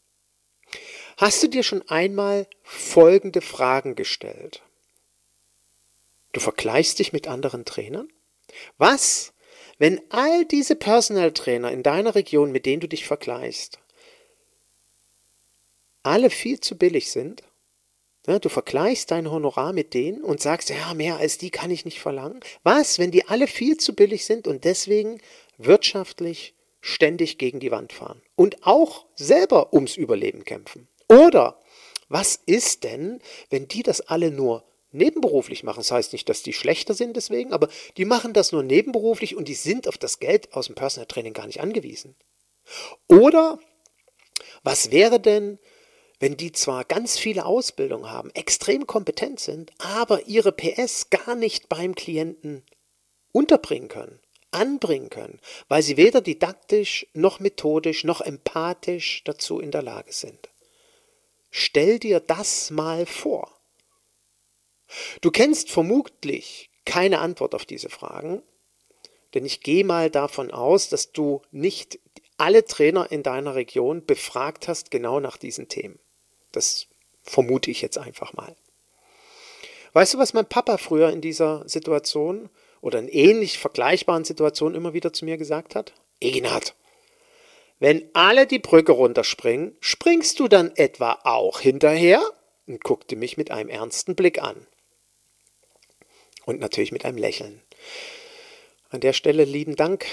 Hast 1.17 1.43
du 1.43 1.47
dir 1.47 1.63
schon 1.63 1.87
einmal 1.89 2.47
folgende 2.63 3.41
Fragen 3.41 3.95
gestellt? 3.95 4.61
Du 6.31 6.39
vergleichst 6.39 6.99
dich 6.99 7.11
mit 7.11 7.27
anderen 7.27 7.65
Trainern? 7.65 8.07
Was, 8.77 9.33
wenn 9.77 10.01
all 10.09 10.45
diese 10.45 10.75
Personal 10.75 11.33
Trainer 11.33 11.71
in 11.71 11.83
deiner 11.83 12.15
Region, 12.15 12.51
mit 12.51 12.65
denen 12.65 12.79
du 12.79 12.87
dich 12.87 13.05
vergleichst, 13.05 13.79
alle 16.03 16.29
viel 16.29 16.59
zu 16.59 16.77
billig 16.77 17.11
sind? 17.11 17.43
Ja, 18.27 18.37
du 18.37 18.49
vergleichst 18.49 19.09
dein 19.09 19.31
Honorar 19.31 19.73
mit 19.73 19.93
denen 19.95 20.23
und 20.23 20.41
sagst, 20.41 20.69
ja, 20.69 20.93
mehr 20.93 21.17
als 21.17 21.39
die 21.39 21.49
kann 21.49 21.71
ich 21.71 21.85
nicht 21.85 21.99
verlangen. 21.99 22.39
Was, 22.63 22.99
wenn 22.99 23.09
die 23.09 23.27
alle 23.27 23.47
viel 23.47 23.77
zu 23.77 23.95
billig 23.95 24.25
sind 24.25 24.47
und 24.47 24.63
deswegen 24.63 25.19
wirtschaftlich 25.57 26.53
ständig 26.81 27.37
gegen 27.37 27.59
die 27.59 27.71
Wand 27.71 27.93
fahren 27.93 28.21
und 28.35 28.65
auch 28.65 29.05
selber 29.15 29.73
ums 29.73 29.97
Überleben 29.97 30.43
kämpfen. 30.43 30.87
Oder 31.07 31.59
was 32.09 32.39
ist 32.45 32.83
denn, 32.83 33.19
wenn 33.49 33.67
die 33.67 33.83
das 33.83 34.01
alle 34.01 34.31
nur 34.31 34.65
nebenberuflich 34.91 35.63
machen? 35.63 35.79
Das 35.79 35.91
heißt 35.91 36.13
nicht, 36.13 36.27
dass 36.27 36.43
die 36.43 36.53
schlechter 36.53 36.93
sind 36.93 37.15
deswegen, 37.15 37.53
aber 37.53 37.69
die 37.97 38.05
machen 38.05 38.33
das 38.33 38.51
nur 38.51 38.63
nebenberuflich 38.63 39.35
und 39.35 39.47
die 39.47 39.53
sind 39.53 39.87
auf 39.87 39.97
das 39.97 40.19
Geld 40.19 40.53
aus 40.53 40.67
dem 40.67 40.75
Personal 40.75 41.07
Training 41.07 41.33
gar 41.33 41.47
nicht 41.47 41.61
angewiesen. 41.61 42.15
Oder 43.07 43.59
was 44.63 44.91
wäre 44.91 45.19
denn, 45.19 45.59
wenn 46.21 46.37
die 46.37 46.51
zwar 46.51 46.85
ganz 46.85 47.17
viele 47.17 47.45
Ausbildungen 47.45 48.09
haben, 48.09 48.29
extrem 48.29 48.87
kompetent 48.87 49.39
sind, 49.39 49.71
aber 49.79 50.27
ihre 50.27 50.51
PS 50.51 51.09
gar 51.09 51.35
nicht 51.35 51.67
beim 51.67 51.95
Klienten 51.95 52.63
unterbringen 53.33 53.89
können? 53.89 54.19
anbringen 54.51 55.09
können, 55.09 55.39
weil 55.69 55.81
sie 55.81 55.97
weder 55.97 56.21
didaktisch 56.21 57.07
noch 57.13 57.39
methodisch 57.39 58.03
noch 58.03 58.19
empathisch 58.19 59.23
dazu 59.23 59.59
in 59.59 59.71
der 59.71 59.81
Lage 59.81 60.11
sind. 60.11 60.49
Stell 61.49 61.99
dir 61.99 62.19
das 62.19 62.69
mal 62.69 63.05
vor. 63.05 63.49
Du 65.21 65.31
kennst 65.31 65.71
vermutlich 65.71 66.69
keine 66.85 67.19
Antwort 67.19 67.55
auf 67.55 67.65
diese 67.65 67.89
Fragen, 67.89 68.43
denn 69.33 69.45
ich 69.45 69.61
gehe 69.61 69.85
mal 69.85 70.09
davon 70.09 70.51
aus, 70.51 70.89
dass 70.89 71.13
du 71.13 71.41
nicht 71.51 71.99
alle 72.37 72.65
Trainer 72.65 73.11
in 73.11 73.23
deiner 73.23 73.55
Region 73.55 74.05
befragt 74.05 74.67
hast 74.67 74.91
genau 74.91 75.19
nach 75.19 75.37
diesen 75.37 75.69
Themen. 75.69 75.99
Das 76.51 76.87
vermute 77.23 77.71
ich 77.71 77.81
jetzt 77.81 77.97
einfach 77.97 78.33
mal. 78.33 78.55
Weißt 79.93 80.13
du, 80.13 80.17
was 80.17 80.33
mein 80.33 80.45
Papa 80.45 80.77
früher 80.77 81.09
in 81.09 81.21
dieser 81.21 81.67
Situation 81.67 82.49
oder 82.81 82.99
in 82.99 83.07
ähnlich 83.07 83.59
vergleichbaren 83.59 84.23
Situationen 84.23 84.75
immer 84.75 84.93
wieder 84.93 85.13
zu 85.13 85.25
mir 85.25 85.37
gesagt 85.37 85.75
hat? 85.75 85.93
Eginhard, 86.19 86.75
wenn 87.79 88.07
alle 88.13 88.45
die 88.45 88.59
Brücke 88.59 88.91
runterspringen, 88.91 89.75
springst 89.79 90.39
du 90.39 90.47
dann 90.47 90.71
etwa 90.75 91.19
auch 91.23 91.59
hinterher? 91.59 92.21
Und 92.67 92.83
guckte 92.83 93.15
mich 93.15 93.37
mit 93.37 93.49
einem 93.49 93.69
ernsten 93.69 94.15
Blick 94.15 94.41
an. 94.41 94.67
Und 96.45 96.59
natürlich 96.59 96.91
mit 96.91 97.05
einem 97.05 97.17
Lächeln. 97.17 97.61
An 98.91 98.99
der 98.99 99.13
Stelle 99.13 99.45
lieben 99.45 99.75
Dank 99.75 100.05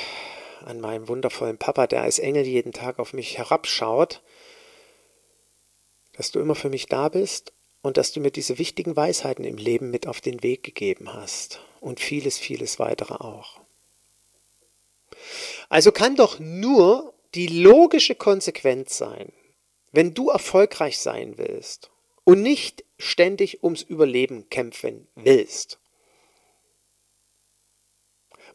an 0.65 0.81
meinen 0.81 1.09
wundervollen 1.09 1.59
Papa, 1.59 1.87
der 1.87 2.03
als 2.03 2.19
Engel 2.19 2.47
jeden 2.47 2.73
Tag 2.73 2.99
auf 2.99 3.13
mich 3.13 3.37
herabschaut, 3.37 4.23
dass 6.19 6.33
du 6.33 6.41
immer 6.41 6.57
für 6.57 6.69
mich 6.69 6.87
da 6.87 7.09
bist 7.09 7.53
und 7.81 7.97
dass 7.97 8.11
du 8.11 8.19
mir 8.19 8.33
diese 8.33 8.59
wichtigen 8.59 8.97
Weisheiten 8.97 9.45
im 9.45 9.57
Leben 9.57 9.93
mit 9.93 10.09
auf 10.09 10.21
den 10.21 10.43
Weg 10.43 10.65
gegeben 10.65 11.15
hast 11.15 11.61
und 11.81 12.01
vieles, 12.01 12.39
vieles 12.39 12.81
weitere 12.81 13.15
auch. 13.15 13.61
Also 15.69 15.93
kann 15.93 16.17
doch 16.17 16.41
nur 16.41 17.15
die 17.37 17.47
logische 17.47 18.17
Konsequenz 18.17 18.99
sein, 18.99 19.33
wenn 19.93 20.13
du 20.13 20.29
erfolgreich 20.31 20.99
sein 20.99 21.39
willst 21.39 21.93
und 22.25 22.43
nicht 22.43 22.85
ständig 22.99 23.63
ums 23.63 23.83
Überleben 23.83 24.51
kämpfen 24.51 25.07
willst. 25.15 25.79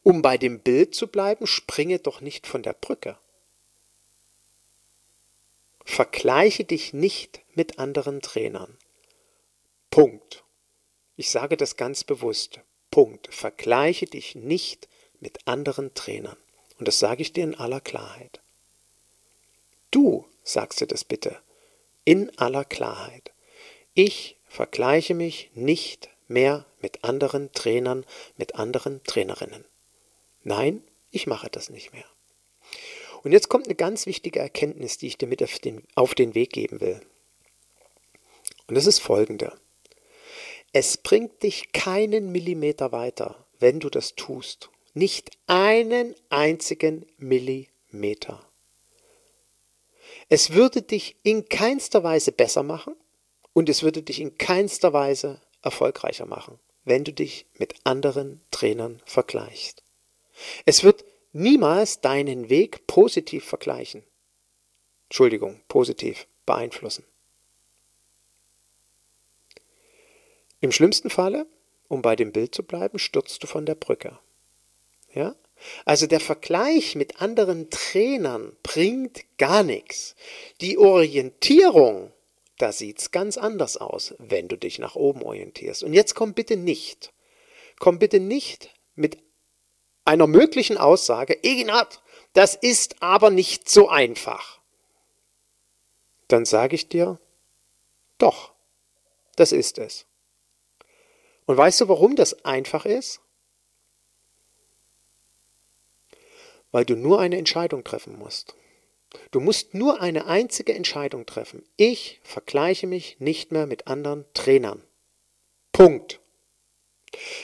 Um 0.03 0.21
bei 0.21 0.37
dem 0.37 0.59
Bild 0.59 0.95
zu 0.95 1.07
bleiben, 1.07 1.47
springe 1.47 1.99
doch 1.99 2.19
nicht 2.19 2.45
von 2.45 2.61
der 2.61 2.73
Brücke. 2.73 3.17
Vergleiche 5.85 6.65
dich 6.65 6.91
nicht 6.91 7.42
mit 7.55 7.79
anderen 7.79 8.21
Trainern. 8.21 8.77
Punkt. 9.89 10.43
Ich 11.15 11.29
sage 11.29 11.57
das 11.57 11.77
ganz 11.77 12.03
bewusst. 12.03 12.59
Punkt. 12.91 13.33
Vergleiche 13.33 14.05
dich 14.05 14.35
nicht 14.35 14.87
mit 15.19 15.47
anderen 15.47 15.93
Trainern. 15.93 16.37
Und 16.79 16.87
das 16.87 16.99
sage 16.99 17.21
ich 17.21 17.33
dir 17.33 17.43
in 17.43 17.55
aller 17.55 17.81
Klarheit. 17.81 18.41
Du 19.91 20.25
sagst 20.43 20.81
dir 20.81 20.87
das 20.87 21.03
bitte 21.03 21.39
in 22.05 22.37
aller 22.37 22.65
Klarheit. 22.65 23.31
Ich 23.93 24.37
vergleiche 24.45 25.13
mich 25.13 25.51
nicht 25.53 26.09
mehr 26.27 26.65
mit 26.81 27.03
anderen 27.03 27.51
Trainern, 27.51 28.05
mit 28.37 28.55
anderen 28.55 29.03
Trainerinnen. 29.03 29.65
Nein, 30.43 30.83
ich 31.11 31.27
mache 31.27 31.49
das 31.49 31.69
nicht 31.69 31.93
mehr. 31.93 32.05
Und 33.23 33.31
jetzt 33.31 33.47
kommt 33.47 33.67
eine 33.67 33.75
ganz 33.75 34.05
wichtige 34.05 34.39
Erkenntnis, 34.39 34.97
die 34.97 35.07
ich 35.07 35.17
dir 35.17 35.27
mit 35.27 35.41
auf 35.41 35.59
den, 35.59 35.83
auf 35.95 36.15
den 36.15 36.35
Weg 36.35 36.51
geben 36.51 36.81
will. 36.81 37.01
Und 38.67 38.75
das 38.75 38.85
ist 38.85 38.99
folgende. 38.99 39.53
Es 40.71 40.97
bringt 40.97 41.43
dich 41.43 41.71
keinen 41.71 42.31
Millimeter 42.31 42.91
weiter, 42.91 43.45
wenn 43.59 43.79
du 43.79 43.89
das 43.89 44.15
tust. 44.15 44.69
Nicht 44.93 45.31
einen 45.47 46.15
einzigen 46.29 47.05
Millimeter. 47.17 48.47
Es 50.29 50.53
würde 50.53 50.81
dich 50.81 51.15
in 51.23 51.47
keinster 51.49 52.03
Weise 52.03 52.31
besser 52.31 52.63
machen 52.63 52.95
und 53.53 53.69
es 53.69 53.83
würde 53.83 54.01
dich 54.01 54.19
in 54.19 54.37
keinster 54.37 54.93
Weise 54.93 55.41
erfolgreicher 55.61 56.25
machen, 56.25 56.59
wenn 56.85 57.03
du 57.03 57.13
dich 57.13 57.45
mit 57.57 57.75
anderen 57.83 58.41
Trainern 58.51 59.01
vergleichst. 59.05 59.83
Es 60.65 60.83
wird 60.83 61.05
niemals 61.31 62.01
deinen 62.01 62.49
Weg 62.49 62.87
positiv 62.87 63.45
vergleichen. 63.45 64.03
Entschuldigung, 65.09 65.61
positiv 65.67 66.27
beeinflussen. 66.45 67.05
Im 70.63 70.71
schlimmsten 70.71 71.09
Falle, 71.09 71.45
um 71.89 72.01
bei 72.01 72.15
dem 72.15 72.31
Bild 72.31 72.55
zu 72.55 72.63
bleiben, 72.63 72.97
stürzt 72.97 73.43
du 73.43 73.47
von 73.47 73.65
der 73.65 73.75
Brücke. 73.75 74.17
Ja? 75.13 75.35
Also 75.83 76.07
der 76.07 76.21
Vergleich 76.21 76.95
mit 76.95 77.21
anderen 77.21 77.69
Trainern 77.69 78.55
bringt 78.63 79.25
gar 79.37 79.63
nichts. 79.63 80.15
Die 80.61 80.77
Orientierung, 80.77 82.13
da 82.59 82.71
sieht 82.71 82.99
es 83.01 83.11
ganz 83.11 83.37
anders 83.37 83.75
aus, 83.75 84.15
wenn 84.19 84.47
du 84.47 84.57
dich 84.57 84.79
nach 84.79 84.95
oben 84.95 85.21
orientierst. 85.21 85.83
Und 85.83 85.91
jetzt 85.91 86.15
komm 86.15 86.33
bitte 86.33 86.55
nicht, 86.55 87.11
komm 87.77 87.99
bitte 87.99 88.21
nicht 88.21 88.69
mit 88.95 89.17
einer 90.05 90.27
möglichen 90.27 90.77
Aussage, 90.77 91.43
Eginat, 91.43 92.01
das 92.31 92.55
ist 92.55 93.03
aber 93.03 93.31
nicht 93.31 93.67
so 93.67 93.89
einfach. 93.89 94.61
Dann 96.29 96.45
sage 96.45 96.75
ich 96.75 96.87
dir, 96.87 97.19
doch, 98.17 98.53
das 99.35 99.51
ist 99.51 99.77
es. 99.77 100.05
Und 101.45 101.57
weißt 101.57 101.81
du, 101.81 101.87
warum 101.87 102.15
das 102.15 102.45
einfach 102.45 102.85
ist? 102.85 103.21
Weil 106.71 106.85
du 106.85 106.95
nur 106.95 107.19
eine 107.19 107.37
Entscheidung 107.37 107.83
treffen 107.83 108.17
musst. 108.17 108.55
Du 109.31 109.39
musst 109.39 109.73
nur 109.73 110.01
eine 110.01 110.25
einzige 110.25 110.73
Entscheidung 110.73 111.25
treffen. 111.25 111.63
Ich 111.77 112.19
vergleiche 112.23 112.87
mich 112.87 113.19
nicht 113.19 113.51
mehr 113.51 113.67
mit 113.67 113.87
anderen 113.87 114.25
Trainern. 114.33 114.81
Punkt. 115.71 116.19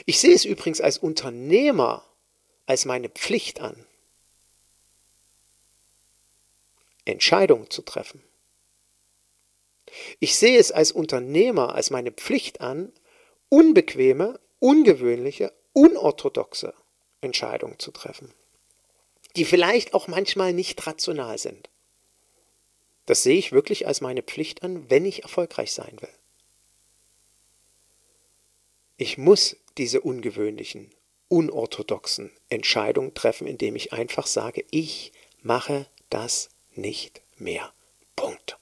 Ich 0.05 0.19
sehe 0.19 0.33
es 0.33 0.45
übrigens 0.45 0.81
als 0.81 0.97
Unternehmer 0.97 2.03
als 2.65 2.85
meine 2.85 3.09
Pflicht 3.09 3.61
an, 3.61 3.85
Entscheidungen 7.05 7.69
zu 7.71 7.81
treffen. 7.81 8.23
Ich 10.19 10.35
sehe 10.35 10.59
es 10.59 10.71
als 10.71 10.91
Unternehmer 10.91 11.73
als 11.73 11.89
meine 11.89 12.11
Pflicht 12.11 12.61
an, 12.61 12.93
unbequeme, 13.49 14.39
ungewöhnliche, 14.59 15.53
unorthodoxe 15.73 16.73
Entscheidungen 17.21 17.79
zu 17.79 17.91
treffen, 17.91 18.33
die 19.35 19.45
vielleicht 19.45 19.93
auch 19.93 20.07
manchmal 20.07 20.53
nicht 20.53 20.85
rational 20.85 21.37
sind. 21.37 21.69
Das 23.05 23.23
sehe 23.23 23.37
ich 23.37 23.51
wirklich 23.51 23.87
als 23.87 24.01
meine 24.01 24.21
Pflicht 24.21 24.63
an, 24.63 24.89
wenn 24.89 25.05
ich 25.05 25.23
erfolgreich 25.23 25.73
sein 25.73 25.97
will. 25.99 26.09
Ich 28.97 29.17
muss 29.17 29.57
diese 29.77 30.01
ungewöhnlichen, 30.01 30.91
unorthodoxen 31.29 32.31
Entscheidungen 32.49 33.13
treffen, 33.13 33.47
indem 33.47 33.75
ich 33.75 33.93
einfach 33.93 34.27
sage, 34.27 34.65
ich 34.71 35.11
mache 35.41 35.87
das 36.09 36.49
nicht 36.75 37.21
mehr. 37.37 37.73
Punkt. 38.15 38.57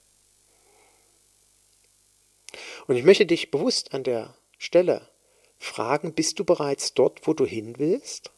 Und 2.86 2.96
ich 2.96 3.04
möchte 3.04 3.26
dich 3.26 3.50
bewusst 3.50 3.92
an 3.92 4.04
der 4.04 4.34
Stelle 4.58 5.08
fragen, 5.58 6.12
bist 6.12 6.38
du 6.38 6.44
bereits 6.44 6.94
dort, 6.94 7.26
wo 7.26 7.32
du 7.32 7.46
hin 7.46 7.78
willst? 7.78 8.32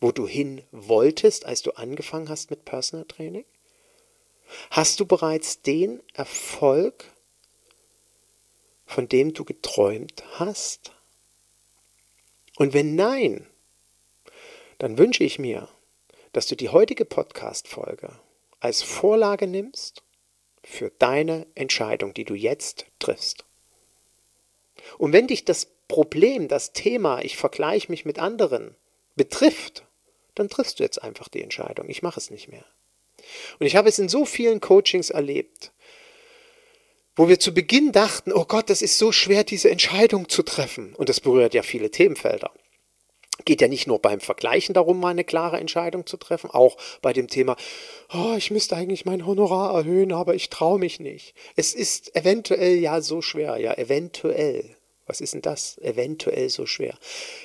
Wo 0.00 0.12
du 0.12 0.26
hin 0.26 0.62
wolltest, 0.72 1.46
als 1.46 1.62
du 1.62 1.72
angefangen 1.72 2.28
hast 2.28 2.50
mit 2.50 2.64
Personal 2.64 3.06
Training? 3.06 3.44
Hast 4.70 5.00
du 5.00 5.06
bereits 5.06 5.62
den 5.62 6.02
Erfolg, 6.14 7.04
von 8.84 9.08
dem 9.08 9.32
du 9.32 9.44
geträumt 9.44 10.22
hast? 10.38 10.92
Und 12.56 12.72
wenn 12.72 12.94
nein, 12.94 13.46
dann 14.78 14.98
wünsche 14.98 15.24
ich 15.24 15.38
mir, 15.38 15.68
dass 16.32 16.46
du 16.46 16.56
die 16.56 16.68
heutige 16.68 17.04
Podcast-Folge 17.04 18.18
als 18.60 18.82
Vorlage 18.82 19.46
nimmst 19.46 20.02
für 20.62 20.90
deine 20.98 21.46
Entscheidung, 21.54 22.12
die 22.12 22.24
du 22.24 22.34
jetzt 22.34 22.86
triffst. 22.98 23.45
Und 24.98 25.12
wenn 25.12 25.26
dich 25.26 25.44
das 25.44 25.66
Problem, 25.88 26.48
das 26.48 26.72
Thema, 26.72 27.22
ich 27.22 27.36
vergleiche 27.36 27.90
mich 27.90 28.04
mit 28.04 28.18
anderen, 28.18 28.74
betrifft, 29.14 29.84
dann 30.34 30.48
triffst 30.48 30.78
du 30.78 30.82
jetzt 30.82 31.02
einfach 31.02 31.28
die 31.28 31.42
Entscheidung. 31.42 31.88
Ich 31.88 32.02
mache 32.02 32.20
es 32.20 32.30
nicht 32.30 32.48
mehr. 32.48 32.64
Und 33.58 33.66
ich 33.66 33.76
habe 33.76 33.88
es 33.88 33.98
in 33.98 34.08
so 34.08 34.24
vielen 34.24 34.60
Coachings 34.60 35.10
erlebt, 35.10 35.72
wo 37.16 37.28
wir 37.28 37.40
zu 37.40 37.54
Beginn 37.54 37.92
dachten, 37.92 38.32
oh 38.32 38.44
Gott, 38.44 38.68
das 38.68 38.82
ist 38.82 38.98
so 38.98 39.10
schwer, 39.10 39.42
diese 39.42 39.70
Entscheidung 39.70 40.28
zu 40.28 40.42
treffen. 40.42 40.94
Und 40.94 41.08
das 41.08 41.20
berührt 41.20 41.54
ja 41.54 41.62
viele 41.62 41.90
Themenfelder. 41.90 42.52
Geht 43.46 43.62
ja 43.62 43.68
nicht 43.68 43.86
nur 43.86 44.00
beim 44.00 44.20
Vergleichen 44.20 44.74
darum, 44.74 45.00
mal 45.00 45.10
eine 45.10 45.24
klare 45.24 45.58
Entscheidung 45.58 46.04
zu 46.04 46.18
treffen, 46.18 46.50
auch 46.50 46.76
bei 47.00 47.14
dem 47.14 47.28
Thema, 47.28 47.56
oh, 48.12 48.34
ich 48.36 48.50
müsste 48.50 48.76
eigentlich 48.76 49.06
mein 49.06 49.24
Honorar 49.24 49.72
erhöhen, 49.74 50.12
aber 50.12 50.34
ich 50.34 50.50
traue 50.50 50.78
mich 50.78 51.00
nicht. 51.00 51.34
Es 51.54 51.72
ist 51.72 52.14
eventuell 52.14 52.76
ja 52.76 53.00
so 53.00 53.22
schwer, 53.22 53.56
ja, 53.56 53.72
eventuell. 53.72 54.76
Was 55.06 55.20
ist 55.20 55.34
denn 55.34 55.42
das? 55.42 55.78
Eventuell 55.78 56.50
so 56.50 56.66
schwer. 56.66 56.98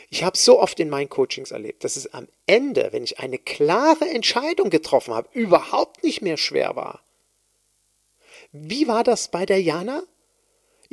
Ich 0.09 0.23
habe 0.23 0.35
so 0.35 0.59
oft 0.59 0.79
in 0.79 0.89
meinen 0.89 1.09
Coachings 1.09 1.51
erlebt, 1.51 1.83
dass 1.83 1.95
es 1.95 2.11
am 2.11 2.27
Ende, 2.47 2.89
wenn 2.91 3.03
ich 3.03 3.19
eine 3.19 3.37
klare 3.37 4.09
Entscheidung 4.09 4.71
getroffen 4.71 5.13
habe, 5.13 5.29
überhaupt 5.33 6.03
nicht 6.03 6.23
mehr 6.23 6.37
schwer 6.37 6.75
war. 6.75 7.01
Wie 8.51 8.87
war 8.87 9.03
das 9.03 9.29
bei 9.29 9.45
der 9.45 9.61
Jana? 9.61 10.01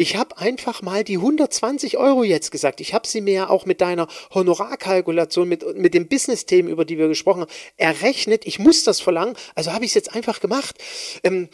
Ich 0.00 0.14
habe 0.14 0.38
einfach 0.38 0.80
mal 0.80 1.02
die 1.02 1.16
120 1.16 1.98
Euro 1.98 2.22
jetzt 2.22 2.52
gesagt. 2.52 2.80
Ich 2.80 2.94
habe 2.94 3.04
sie 3.04 3.20
mir 3.20 3.34
ja 3.34 3.50
auch 3.50 3.66
mit 3.66 3.80
deiner 3.80 4.06
Honorarkalkulation, 4.32 5.48
mit, 5.48 5.76
mit 5.76 5.92
den 5.92 6.06
Business-Themen, 6.06 6.68
über 6.68 6.84
die 6.84 6.98
wir 6.98 7.08
gesprochen 7.08 7.40
haben, 7.40 7.50
errechnet. 7.76 8.46
Ich 8.46 8.60
muss 8.60 8.84
das 8.84 9.00
verlangen, 9.00 9.34
also 9.56 9.72
habe 9.72 9.84
ich 9.84 9.90
es 9.90 9.94
jetzt 9.96 10.14
einfach 10.14 10.38
gemacht. 10.38 10.76
Ähm, 11.24 11.48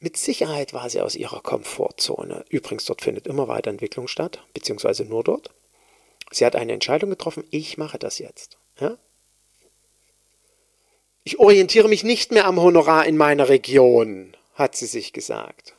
mit 0.00 0.16
Sicherheit 0.16 0.72
war 0.72 0.90
sie 0.90 1.00
aus 1.00 1.14
ihrer 1.14 1.42
Komfortzone. 1.42 2.44
Übrigens, 2.48 2.86
dort 2.86 3.02
findet 3.02 3.28
immer 3.28 3.46
Weiterentwicklung 3.46 4.08
statt, 4.08 4.42
beziehungsweise 4.52 5.04
nur 5.04 5.22
dort. 5.22 5.54
Sie 6.32 6.44
hat 6.44 6.56
eine 6.56 6.72
Entscheidung 6.72 7.08
getroffen, 7.08 7.44
ich 7.52 7.78
mache 7.78 8.00
das 8.00 8.18
jetzt. 8.18 8.58
Ja? 8.80 8.98
Ich 11.22 11.38
orientiere 11.38 11.86
mich 11.86 12.02
nicht 12.02 12.32
mehr 12.32 12.46
am 12.46 12.60
Honorar 12.60 13.06
in 13.06 13.16
meiner 13.16 13.48
Region, 13.48 14.36
hat 14.54 14.74
sie 14.74 14.86
sich 14.86 15.12
gesagt. 15.12 15.76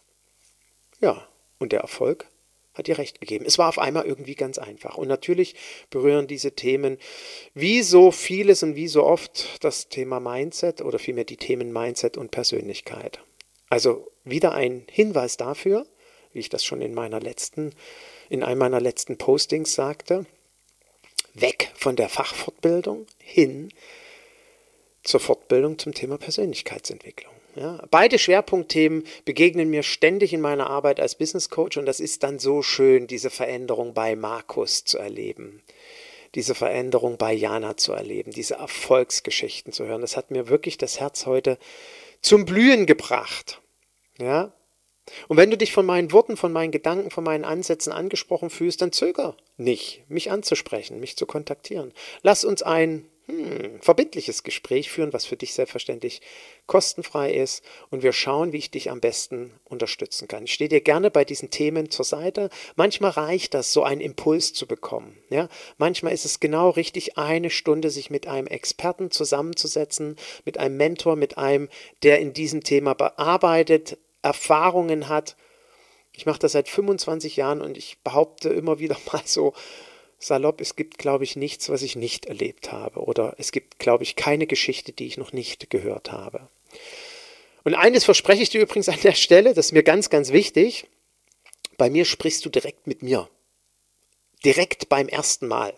Ja, 1.02 1.28
und 1.60 1.72
der 1.72 1.82
Erfolg 1.82 2.28
hat 2.76 2.88
ihr 2.88 2.98
recht 2.98 3.22
gegeben. 3.22 3.46
Es 3.46 3.58
war 3.58 3.70
auf 3.70 3.80
einmal 3.80 4.06
irgendwie 4.06 4.36
ganz 4.36 4.58
einfach. 4.58 4.98
Und 4.98 5.08
natürlich 5.08 5.56
berühren 5.90 6.28
diese 6.28 6.52
Themen 6.52 6.98
wie 7.54 7.82
so 7.82 8.12
vieles 8.12 8.64
und 8.64 8.76
wie 8.76 8.88
so 8.88 9.06
oft 9.06 9.64
das 9.64 9.88
Thema 9.88 10.20
Mindset 10.20 10.82
oder 10.82 11.00
vielmehr 11.00 11.24
die 11.24 11.38
Themen 11.38 11.72
Mindset 11.72 12.18
und 12.18 12.32
Persönlichkeit. 12.32 13.20
Also 13.70 14.12
wieder 14.24 14.54
ein 14.54 14.86
Hinweis 14.92 15.38
dafür, 15.38 15.88
wie 16.34 16.40
ich 16.40 16.50
das 16.50 16.66
schon 16.66 16.82
in 16.82 16.94
meiner 16.94 17.22
letzten, 17.22 17.74
in 18.30 18.44
einem 18.44 18.60
meiner 18.60 18.82
letzten 18.82 19.18
Postings 19.18 19.74
sagte, 19.74 20.26
weg 21.34 21.72
von 21.76 21.96
der 21.96 22.10
Fachfortbildung 22.10 23.08
hin 23.20 23.70
zur 25.04 25.20
Fortbildung 25.20 25.80
zum 25.80 25.94
Thema 25.94 26.18
Persönlichkeitsentwicklung. 26.18 27.34
Ja, 27.56 27.82
beide 27.90 28.20
Schwerpunktthemen 28.20 29.06
begegnen 29.24 29.70
mir 29.70 29.82
ständig 29.82 30.34
in 30.34 30.42
meiner 30.42 30.70
Arbeit 30.70 31.00
als 31.00 31.16
Business 31.16 31.50
Coach 31.50 31.78
und 31.78 31.86
das 31.86 32.02
ist 32.02 32.24
dann 32.24 32.38
so 32.38 32.62
schön, 32.62 33.08
diese 33.08 33.30
Veränderung 33.30 33.94
bei 33.94 34.18
Markus 34.18 34.84
zu 34.84 34.98
erleben, 34.98 35.64
diese 36.36 36.54
Veränderung 36.54 37.18
bei 37.18 37.32
Jana 37.32 37.78
zu 37.78 37.94
erleben, 37.94 38.32
diese 38.32 38.56
Erfolgsgeschichten 38.56 39.72
zu 39.72 39.86
hören. 39.86 40.02
Das 40.02 40.18
hat 40.18 40.32
mir 40.32 40.50
wirklich 40.50 40.78
das 40.78 41.00
Herz 41.00 41.26
heute 41.26 41.58
zum 42.22 42.44
Blühen 42.44 42.86
gebracht. 42.86 43.62
Ja? 44.18 44.52
Und 45.30 45.38
wenn 45.38 45.52
du 45.52 45.58
dich 45.58 45.72
von 45.72 45.86
meinen 45.86 46.12
Worten, 46.12 46.36
von 46.36 46.52
meinen 46.52 46.72
Gedanken, 46.72 47.10
von 47.10 47.24
meinen 47.24 47.46
Ansätzen 47.46 47.94
angesprochen 47.94 48.50
fühlst, 48.50 48.82
dann 48.82 48.92
zöger 48.92 49.38
nicht, 49.56 50.04
mich 50.10 50.30
anzusprechen, 50.30 51.00
mich 51.00 51.16
zu 51.16 51.26
kontaktieren. 51.26 51.94
Lass 52.22 52.44
uns 52.44 52.64
ein 52.64 53.08
hm, 53.28 53.82
verbindliches 53.82 54.44
Gespräch 54.44 54.92
führen, 54.92 55.12
was 55.12 55.26
für 55.26 55.36
dich 55.36 55.54
selbstverständlich 55.54 56.22
kostenfrei 56.68 57.34
ist. 57.34 57.64
Und 57.90 58.04
wir 58.04 58.14
schauen, 58.14 58.54
wie 58.54 58.58
ich 58.58 58.70
dich 58.70 58.92
am 58.92 59.02
besten 59.02 59.52
unterstützen 59.64 60.28
kann. 60.28 60.44
Ich 60.44 60.54
stehe 60.54 60.70
dir 60.70 60.82
gerne 60.82 61.10
bei 61.10 61.26
diesen 61.26 61.50
Themen 61.50 61.90
zur 61.90 62.06
Seite. 62.06 62.50
Manchmal 62.76 63.12
reicht 63.12 63.56
das, 63.56 63.74
so 63.74 63.84
einen 63.84 64.02
Impuls 64.02 64.54
zu 64.54 64.68
bekommen. 64.68 65.18
Ja? 65.30 65.50
Manchmal 65.78 66.14
ist 66.14 66.26
es 66.26 66.40
genau 66.40 66.70
richtig, 66.70 67.18
eine 67.18 67.50
Stunde 67.50 67.90
sich 67.90 68.12
mit 68.12 68.28
einem 68.28 68.48
Experten 68.48 69.10
zusammenzusetzen, 69.10 70.18
mit 70.46 70.60
einem 70.60 70.78
Mentor, 70.78 71.16
mit 71.16 71.38
einem, 71.40 71.70
der 72.04 72.20
in 72.20 72.34
diesem 72.34 72.64
Thema 72.64 72.94
bearbeitet, 72.94 73.98
Erfahrungen 74.22 75.10
hat. 75.10 75.36
Ich 76.14 76.26
mache 76.26 76.40
das 76.40 76.54
seit 76.54 76.70
25 76.70 77.36
Jahren 77.36 77.62
und 77.62 77.78
ich 77.78 77.98
behaupte 78.04 78.50
immer 78.50 78.80
wieder 78.80 78.98
mal 79.12 79.22
so, 79.26 79.54
salopp, 80.20 80.62
es 80.62 80.76
gibt, 80.76 80.98
glaube 80.98 81.24
ich, 81.24 81.36
nichts, 81.36 81.70
was 81.70 81.82
ich 81.82 81.96
nicht 81.96 82.26
erlebt 82.26 82.72
habe. 82.72 83.02
Oder 83.02 83.36
es 83.38 83.52
gibt, 83.52 83.80
glaube 83.80 84.04
ich, 84.04 84.16
keine 84.16 84.48
Geschichte, 84.48 84.92
die 84.92 85.08
ich 85.08 85.18
noch 85.18 85.34
nicht 85.34 85.70
gehört 85.70 86.12
habe. 86.12 86.48
Und 87.64 87.74
eines 87.74 88.04
verspreche 88.04 88.44
ich 88.44 88.50
dir 88.50 88.62
übrigens 88.62 88.90
an 88.90 89.00
der 89.04 89.14
Stelle, 89.14 89.54
das 89.54 89.68
ist 89.68 89.72
mir 89.72 89.84
ganz, 89.84 90.10
ganz 90.10 90.32
wichtig. 90.32 90.88
Bei 91.78 91.90
mir 91.90 92.06
sprichst 92.06 92.46
du 92.46 92.50
direkt 92.50 92.88
mit 92.88 93.02
mir. 93.04 93.28
Direkt 94.44 94.90
beim 94.90 95.08
ersten 95.08 95.48
Mal. 95.48 95.74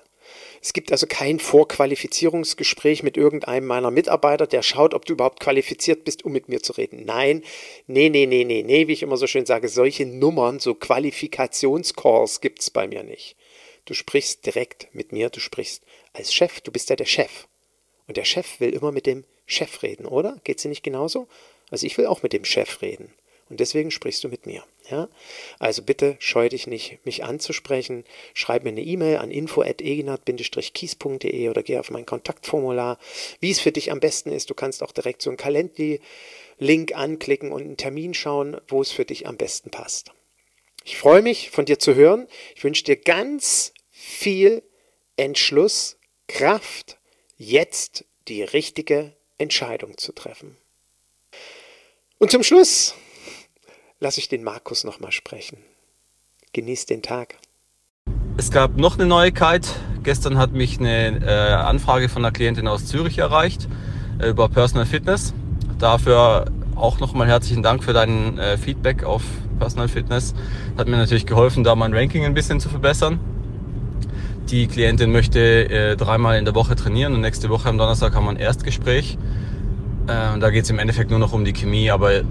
Es 0.62 0.74
gibt 0.74 0.92
also 0.92 1.08
kein 1.08 1.40
Vorqualifizierungsgespräch 1.40 3.04
mit 3.04 3.16
irgendeinem 3.16 3.66
meiner 3.68 3.92
Mitarbeiter, 3.92 4.48
der 4.48 4.64
schaut, 4.64 4.94
ob 4.94 5.06
du 5.06 5.14
überhaupt 5.14 5.40
qualifiziert 5.40 6.04
bist, 6.04 6.26
um 6.26 6.34
mit 6.34 6.50
mir 6.50 6.62
zu 6.62 6.74
reden. 6.74 7.06
Nein, 7.06 7.44
nee, 7.86 8.10
nee, 8.10 8.26
nee, 8.26 8.44
nee, 8.44 8.64
nee, 8.64 8.88
wie 8.88 8.94
ich 8.94 9.04
immer 9.04 9.18
so 9.18 9.28
schön 9.28 9.46
sage, 9.46 9.70
solche 9.70 10.06
Nummern, 10.06 10.60
so 10.60 10.74
Qualifikationscalls 10.74 12.42
gibt 12.42 12.62
es 12.62 12.70
bei 12.70 12.88
mir 12.88 13.04
nicht. 13.04 13.38
Du 13.88 13.94
sprichst 13.94 14.46
direkt 14.46 14.94
mit 14.94 15.14
mir, 15.14 15.30
du 15.30 15.40
sprichst 15.40 15.82
als 16.12 16.34
Chef, 16.34 16.60
du 16.60 16.74
bist 16.74 16.90
ja 16.90 16.98
der 16.98 17.06
Chef. 17.06 17.48
Und 18.06 18.18
der 18.18 18.26
Chef 18.26 18.60
will 18.60 18.74
immer 18.74 18.92
mit 18.92 19.06
dem 19.06 19.24
Chef 19.46 19.82
reden, 19.82 20.06
oder? 20.06 20.42
Geht 20.44 20.60
sie 20.60 20.68
nicht 20.68 20.84
genauso? 20.84 21.30
Also 21.72 21.88
ich 21.88 21.98
will 21.98 22.06
auch 22.06 22.22
mit 22.22 22.34
dem 22.34 22.44
Chef 22.44 22.82
reden. 22.82 23.14
Und 23.50 23.62
deswegen 23.62 23.92
sprichst 23.92 24.26
du 24.26 24.28
mit 24.28 24.46
mir. 24.46 24.66
Ja? 24.90 25.08
Also 25.58 25.84
bitte 25.84 26.18
scheu 26.20 26.50
dich 26.50 26.68
nicht, 26.68 27.00
mich 27.06 27.24
anzusprechen. 27.24 28.04
Schreib 28.34 28.66
mir 28.66 28.72
eine 28.72 28.84
E-Mail 28.84 29.20
an 29.20 29.32
info.eginat-kies.de 29.32 31.48
oder 31.48 31.64
geh 31.64 31.78
auf 31.78 31.90
mein 31.90 32.06
Kontaktformular, 32.06 33.00
wie 33.40 33.52
es 33.52 33.62
für 33.62 33.72
dich 33.72 33.94
am 33.94 34.02
besten 34.02 34.34
ist. 34.34 34.50
Du 34.50 34.54
kannst 34.54 34.84
auch 34.84 34.92
direkt 34.92 35.22
so 35.22 35.30
einen 35.30 35.38
Calendly-Link 35.38 36.94
anklicken 36.94 37.54
und 37.54 37.62
einen 37.62 37.78
Termin 37.78 38.14
schauen, 38.14 38.60
wo 38.68 38.82
es 38.82 38.92
für 38.92 39.06
dich 39.06 39.28
am 39.28 39.38
besten 39.38 39.72
passt. 39.72 40.12
Ich 40.84 40.98
freue 40.98 41.22
mich, 41.22 41.50
von 41.50 41.64
dir 41.64 41.80
zu 41.80 41.96
hören. 41.96 42.28
Ich 42.56 42.66
wünsche 42.66 42.84
dir 42.84 42.98
ganz 42.98 43.72
viel 44.08 44.64
Entschluss, 45.18 45.98
Kraft, 46.28 46.98
jetzt 47.38 48.06
die 48.28 48.42
richtige 48.42 49.14
Entscheidung 49.38 49.98
zu 49.98 50.14
treffen. 50.14 50.58
Und 52.18 52.32
zum 52.32 52.42
Schluss 52.42 52.96
lasse 54.00 54.20
ich 54.20 54.30
den 54.30 54.44
Markus 54.44 54.86
nochmal 54.86 55.12
sprechen. 55.12 55.58
Genieß 56.54 56.86
den 56.86 57.04
Tag. 57.04 57.36
Es 58.38 58.50
gab 58.50 58.78
noch 58.78 58.96
eine 58.96 59.06
Neuigkeit. 59.06 59.68
Gestern 60.04 60.38
hat 60.38 60.54
mich 60.54 60.80
eine 60.80 61.20
äh, 61.24 61.54
Anfrage 61.54 62.08
von 62.08 62.24
einer 62.24 62.32
Klientin 62.32 62.68
aus 62.68 62.86
Zürich 62.86 63.18
erreicht 63.18 63.68
äh, 64.20 64.30
über 64.30 64.48
Personal 64.48 64.86
Fitness. 64.86 65.34
Dafür 65.80 66.46
auch 66.76 67.00
nochmal 67.00 67.28
herzlichen 67.28 67.62
Dank 67.62 67.84
für 67.84 67.94
dein 67.94 68.40
äh, 68.40 68.58
Feedback 68.58 69.04
auf 69.04 69.24
Personal 69.60 69.90
Fitness. 69.90 70.34
Hat 70.78 70.88
mir 70.88 70.98
natürlich 70.98 71.26
geholfen, 71.26 71.64
da 71.64 71.76
mein 71.76 71.94
Ranking 71.94 72.24
ein 72.24 72.34
bisschen 72.34 72.60
zu 72.60 72.70
verbessern. 72.70 73.20
Die 74.50 74.68
Klientin 74.68 75.12
möchte 75.12 75.70
äh, 75.70 75.98
dreimal 75.98 76.38
in 76.38 76.46
der 76.46 76.56
Woche 76.56 76.78
trainieren 76.78 77.14
und 77.14 77.20
nächste 77.20 77.50
Woche 77.50 77.68
am 77.68 77.78
Donnerstag 77.78 78.16
haben 78.16 78.26
wir 78.26 78.30
ein 78.30 78.38
Erstgespräch. 78.38 79.18
Äh, 80.08 80.34
und 80.34 80.40
da 80.40 80.52
geht 80.52 80.64
es 80.64 80.70
im 80.70 80.80
Endeffekt 80.80 81.10
nur 81.10 81.20
noch 81.20 81.34
um 81.34 81.44
die 81.44 81.52
Chemie, 81.52 81.92
aber 81.92 82.22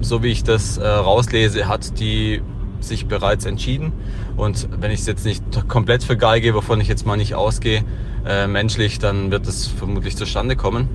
so 0.00 0.22
wie 0.22 0.28
ich 0.28 0.42
das 0.42 0.78
äh, 0.78 0.86
rauslese, 0.86 1.68
hat 1.68 2.00
die 2.00 2.40
sich 2.80 3.06
bereits 3.08 3.44
entschieden. 3.44 3.92
Und 4.38 4.68
wenn 4.80 4.90
ich 4.90 5.00
es 5.00 5.06
jetzt 5.06 5.26
nicht 5.26 5.42
komplett 5.68 6.02
für 6.02 6.16
geil 6.16 6.40
gehe, 6.40 6.54
wovon 6.54 6.80
ich 6.80 6.88
jetzt 6.88 7.04
mal 7.04 7.18
nicht 7.18 7.34
ausgehe, 7.34 7.84
äh, 8.26 8.46
menschlich, 8.46 8.98
dann 8.98 9.30
wird 9.30 9.46
es 9.46 9.66
vermutlich 9.66 10.16
zustande 10.16 10.56
kommen. 10.56 10.88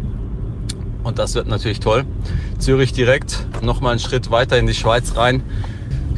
Und 1.04 1.20
das 1.20 1.36
wird 1.36 1.48
natürlich 1.48 1.80
toll. 1.80 2.06
Zürich 2.58 2.92
direkt, 2.92 3.46
nochmal 3.62 3.92
einen 3.92 4.00
Schritt 4.00 4.32
weiter 4.32 4.58
in 4.58 4.66
die 4.66 4.74
Schweiz 4.74 5.16
rein. 5.16 5.44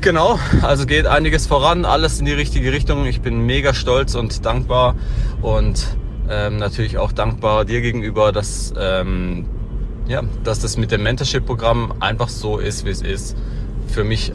Genau, 0.04 0.38
also 0.62 0.86
geht 0.86 1.08
einiges 1.08 1.48
voran, 1.48 1.86
alles 1.86 2.20
in 2.20 2.26
die 2.26 2.34
richtige 2.34 2.74
Richtung. 2.74 3.06
Ich 3.06 3.22
bin 3.22 3.46
mega 3.46 3.74
stolz 3.74 4.16
und 4.16 4.46
dankbar 4.46 4.96
und 5.42 5.96
ähm, 6.30 6.58
natürlich 6.58 6.98
auch 6.98 7.14
dankbar 7.14 7.64
dir 7.64 7.80
gegenüber, 7.80 8.34
dass 8.34 8.74
ähm, 8.78 9.46
ja, 10.06 10.22
dass 10.44 10.60
das 10.60 10.76
mit 10.76 10.92
dem 10.92 11.04
Mentorship-Programm 11.04 11.94
einfach 12.02 12.28
so 12.28 12.58
ist, 12.58 12.86
wie 12.86 12.90
es 12.90 13.02
ist. 13.02 13.38
Für 13.88 14.04
mich 14.04 14.34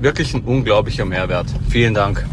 wirklich 0.00 0.34
ein 0.34 0.42
unglaublicher 0.42 1.06
Mehrwert. 1.06 1.46
Vielen 1.70 1.94
Dank. 1.94 2.26